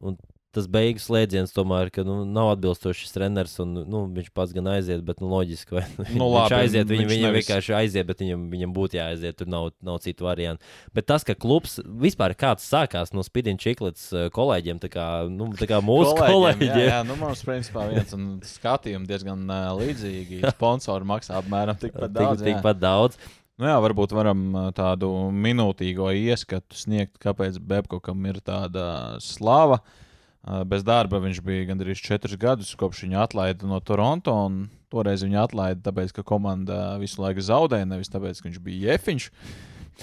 [0.00, 0.16] un
[0.54, 3.56] tas beigu slēdziens tomēr ka, nu, nav atbilstošs treneris.
[3.60, 5.84] Nu, viņš pats gan aiziet, bet nu, loģiski, vai
[6.18, 6.88] Nu, viņš labi, aiziet.
[6.88, 9.38] Viņam, viņš viņam vienkārši aiziet, bet viņam, viņam būtu jāaiziet.
[9.40, 10.64] Tur nav, nav citu variantu.
[10.96, 15.50] Bet tas, ka klubs vispār kāds sākās no Spidina Čiklets uh, kolēģiem, tā kā, nu,
[15.58, 16.68] tā kā mūsu kolēģiem.
[16.70, 20.44] Jā, jā, nu, mums principā viens un skatījumi diezgan uh, līdzīgi.
[20.56, 22.44] Sponsori maksā apmēram tikpat Tik, daudz.
[22.44, 22.52] jā.
[22.52, 23.18] tikpat daudz.
[23.54, 28.86] Nu, jā, varbūt varam uh, tādu minūtīgo ieskatu sniegt, kāpēc Bebkokam ir tāda
[29.22, 29.78] slava.
[29.78, 30.00] Uh,
[30.44, 34.34] Bez darba viņš bija gandrīz četrus gadus, kopš viņa atlaida no Toronto.
[34.92, 39.28] Toreiz viņa atlaida, tāpēc, ka komanda visu laiku zaudēja, nevis tāpēc, ka viņš bija jefiņš.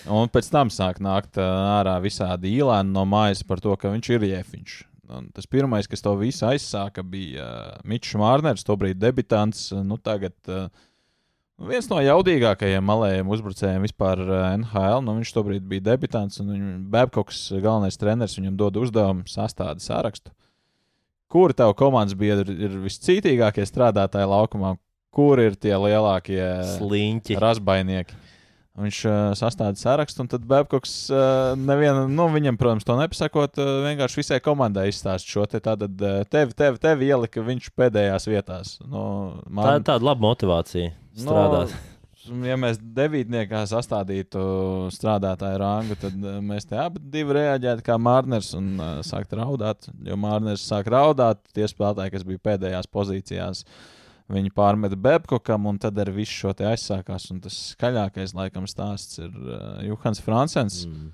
[0.10, 1.46] Un pēc tam sāk nākt uh,
[1.78, 4.78] ārā visādi īlēni no mājas par to, ka viņš ir jefiņš.
[5.12, 9.68] Un tas pirmais, kas to visu aizsāka, bija uh, Mičs Mārners, tobrīd debitants.
[9.86, 10.72] Nu, tagad uh,
[11.70, 15.04] viens no jaudīgākajiem malējiem uzbrucējiem vispār uh, NHL.
[15.06, 20.34] Nu, viņš tobrīd bija debitants, un Babkoks, galvenais treneris, viņam dod uzdevumu sastādīt sārakstu.
[21.32, 24.76] Kuri tavu komandas biedri ir viscītīgākie strādātāji laukumā?
[25.12, 26.44] Kur ir tie lielākie
[26.78, 27.36] Sliņķi.
[27.40, 28.20] razbainieki?
[28.82, 33.82] Viņš uh, sastāda sarakstu, un tad Babkoks, uh, neviena, nu, viņam, protams, to nepasakot, uh,
[33.84, 35.90] vienkārši visai komandai izstāst šo te tādu
[36.32, 38.78] tevi, tevi, tevi ielika viņš pēdējās vietās.
[38.88, 39.04] Nu,
[39.52, 41.74] Tā ir tāda laba motivācija strādāt.
[42.30, 44.42] Nu, ja mēs devītniekā sastādītu
[44.94, 49.90] strādātāju rangu, tad uh, mēs te abi reaģētu kā Mārners un uh, sāktu raudāt.
[50.06, 53.64] Jo Mārners sāk raudāt, tie spēlētāji, kas bija pēdējās pozīcijās,
[54.32, 57.26] viņi pārmeta Bebkokam, un tad ar visu šo te aizsākās.
[57.34, 60.84] Un tas skaļākais, laikam, stāsts ir uh, Juhans Francens.
[60.86, 61.10] Mm.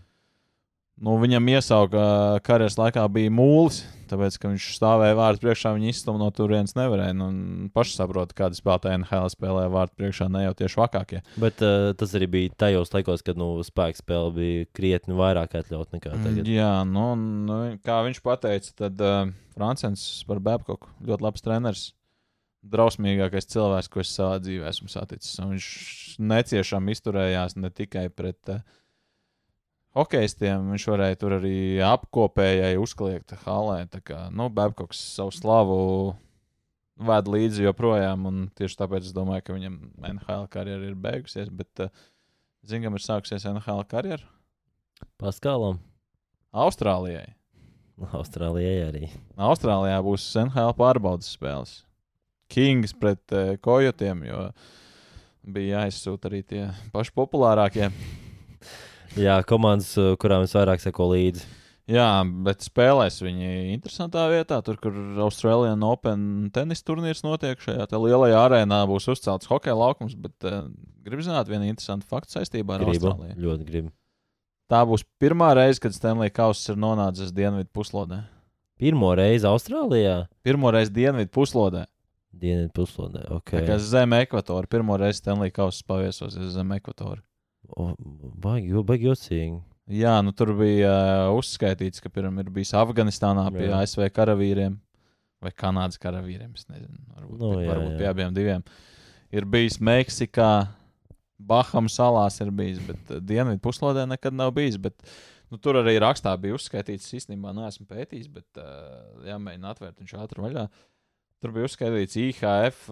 [0.97, 2.01] Nu, viņam iesauka
[2.45, 7.13] karjeras laikā bija mūlis, tāpēc, ka viņš stāvēja vārdu priekšā, viņa izstumta no turienes nevarēja.
[7.17, 7.27] Nu,
[7.75, 11.19] paši saprot, kāda spēlētāja NHL spēlē vārdu priekšā, ne jau tieši vakākie.
[11.37, 15.93] Bet uh, tas arī bija tajos laikos, kad nu, spēka spēle bija krietni vairāk atļaut
[15.93, 16.49] nekā tagad.
[16.49, 17.11] Jā, nu,
[17.45, 21.85] nu, kā viņš teica, tad uh, Francens par Babkoku ļoti labs treneris.
[22.67, 25.37] Drausmīgākais cilvēks, ko es savā dzīvē esmu saticis.
[25.43, 25.69] Un viņš
[26.33, 28.65] neciešām izturējās ne tikai pret uh,
[29.97, 33.81] hokeistiem, viņš varēja tur arī apkopējai uzkliegt halē.
[33.91, 35.79] Tā kā nu, Babkoks savu slavu
[37.07, 41.49] ved līdzi joprojām, un tieši tāpēc es domāju, ka viņam NHL karjera ir beigusies.
[41.53, 42.05] Bet uh,
[42.65, 44.25] zinu, kam ir sākusies NHL karjera?
[45.21, 45.81] Paskālam,
[46.57, 47.35] Austrālijai.
[48.17, 49.07] Austrālijai arī.
[49.37, 51.79] Austrālijā būs NHL pārbaudas spēles.
[52.53, 54.47] Kings pret uh, Kojotiem, jo
[55.47, 57.91] bija jāizsūta arī tie paši populārākie.
[59.18, 61.45] Jā, komandas, uh, kurām es vairāk seko līdzi.
[61.88, 62.07] Jā,
[62.43, 64.91] bet spēlēs viņi interesantā vietā, tur, kur
[65.24, 67.61] Austrālijā Open tenis turnīrs notiek.
[67.63, 70.65] Šajā lielajā arēnā būs uzcelts hokeja laukums, bet uh,
[71.07, 73.38] gribu zināt vienu interesantu faktu saistībā ar Gribu, Austrāliju.
[73.39, 73.93] ļoti gribu.
[74.68, 78.26] Tā būs pirmā reize, kad Stanley Kauss ir nonācis dienvidu puslodē.
[78.78, 81.86] Pirmo reizi Austrālijā, Pirmo reizi dienvidu puslodē.
[82.36, 83.24] dienvidu puslodē.
[83.30, 83.63] Tā Okay.
[83.65, 84.68] kā zem ekvatora.
[84.68, 87.24] Pirmo reizi Stanley Kauss paviesosies zem ekvatora.
[87.78, 89.60] Baigi, baigi jocīgi.
[89.97, 93.80] Jā, nu tur bija uh, uzskaitīts, ka pirmā ir bijis Afganistānā pie Jā.
[93.86, 94.76] ASV karavīriem
[95.43, 96.51] vai Kanādas karavīriem.
[96.58, 97.99] Es nezinu, varbūt, Nu, nu, jā, varbūt jā.
[98.01, 98.66] pie abiem diviem.
[99.32, 100.49] Ir bijis Meksikā,
[101.38, 104.76] Bahamas salās ir bijis, bet uh, Dienvidu puslodē nekad nav bijis.
[104.82, 104.97] Bet,
[105.53, 110.43] nu, tur arī rakstā bija uzskaitīts, īstenībā neesmu pētījis, bet uh, jāmēģina atvērt viņš ātri
[110.49, 110.68] vaļā.
[111.38, 112.88] Tur bija uzskaitīts IHF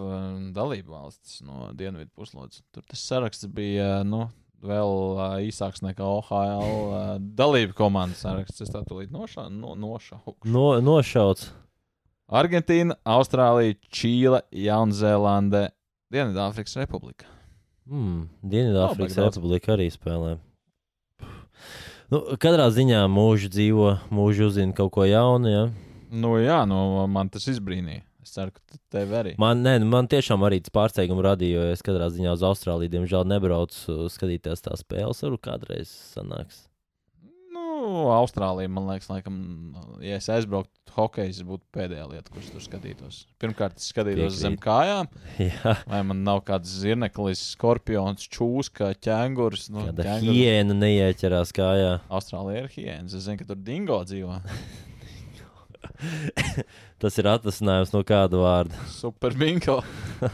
[0.55, 2.61] dalību valstis no Dienvidu puslodes.
[2.71, 4.27] Tur tas saraksts bija nu,
[4.63, 8.63] vēl uh, īsāks nekā OHL uh, dalību komandas saraksts.
[8.65, 10.37] Es tā tūlīt noša no, nošauku.
[10.47, 11.51] No, nošauts.
[12.25, 15.67] Argentīna, Austrālija, Čīle, Jaunzēlande,
[16.13, 17.29] Dienvidāfrikas Republika.
[17.85, 19.37] Mm, Dienvidāfrikas daudz.
[19.37, 20.37] Republika arī spēlē.
[22.13, 25.49] Nu, katrā ziņā mūžu dzīvo, mūžu uzzina kaut ko jaunu.
[25.49, 25.63] Ja?
[26.13, 26.79] Nu, jā, nu,
[27.11, 28.05] man tas izbrīnīja.
[28.25, 29.35] Es ceru, ka tev arī.
[29.41, 32.89] Man, ne, nu, man tiešām arī tas pārsteigums radīja, jo es katrā ziņā uz Austrāliju,
[32.97, 35.21] diemžēl, nebraucu uh, skatīties tās spēles.
[35.21, 36.63] Varbūt kādreiz sanāks.
[37.55, 39.35] Nu, Austrālija, man liekas, laikam,
[40.03, 43.19] ja es aizbrauktu hokeju, tas būtu pēdējā lieta, kuras tur skatītos.
[43.43, 44.41] Pirmkārt, es skatītos Piekrīt.
[44.41, 45.09] zem kājām,
[45.45, 49.69] Jā, vai man nav kāds zirneklis, skorpions, čūska, ķēngurs.
[49.75, 51.93] Nu, kāda ķēngurs- hiena neieķerās kājā.
[52.09, 53.15] Austrālija ir hiēnas.
[53.19, 54.39] Es zinu, ka tur dingo dzīvo.
[57.01, 58.87] Tas ir atvasinājums no kāda vārda.
[58.95, 59.81] Super bingo.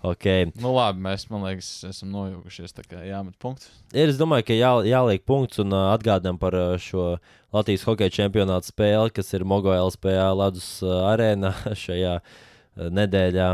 [0.00, 0.24] Ok.
[0.56, 2.72] Nu, labi, mēs, man liekas, esam nojaukušies.
[2.72, 3.68] Tā kā jāmet punkts.
[3.92, 7.18] Ir, es domāju, ka jā, jāliek punkts un uh, atgādinām par uh, šo
[7.52, 11.52] Latvijas hokeja čempionāta spēli, kas ir Mogo LSPA Ladus uh, arēnā
[11.84, 13.50] šajā uh, nedēļā.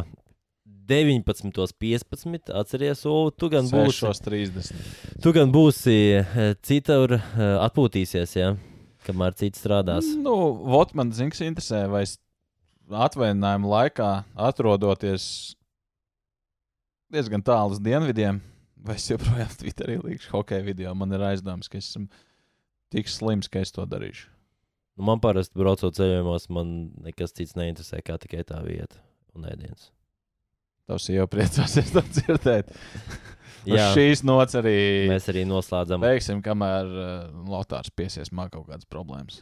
[0.86, 2.52] 19.15.
[2.54, 4.68] Atceries, Ulu, tu gan būsi, 6.30.
[5.24, 5.96] tu gan būsi
[6.62, 8.52] citur, atpūtīsies, ja?
[9.06, 10.08] Kamēr cits strādās.
[10.20, 10.34] Nu,
[10.66, 12.16] Vot man zina, kas interesē, vai es
[12.86, 14.10] atvaļinājuma laikā
[14.48, 15.28] atrodoties
[17.12, 18.40] diezgan tālu uz dienvidiem,
[18.86, 20.94] vai es joprojām Twitterī līkšu hokeja video.
[20.98, 22.06] Man ir aizdoms, ka es esmu
[22.94, 24.28] tik slims, ka es to darīšu.
[24.96, 26.72] Nu, man parasti braucot ceļojumos, man
[27.04, 29.02] nekas cits neinteresē, kā tikai tā vieta
[29.36, 29.90] un ēdiens.
[30.86, 32.70] Tavs jau priecāsies to dzirdēt.
[33.66, 34.76] Uz Jā, šīs nots arī
[35.10, 36.00] mēs arī noslēdzam.
[36.04, 37.10] beigsim, kamēr uh,
[37.50, 39.40] Lotārs piesies man kaut kādas problēmas.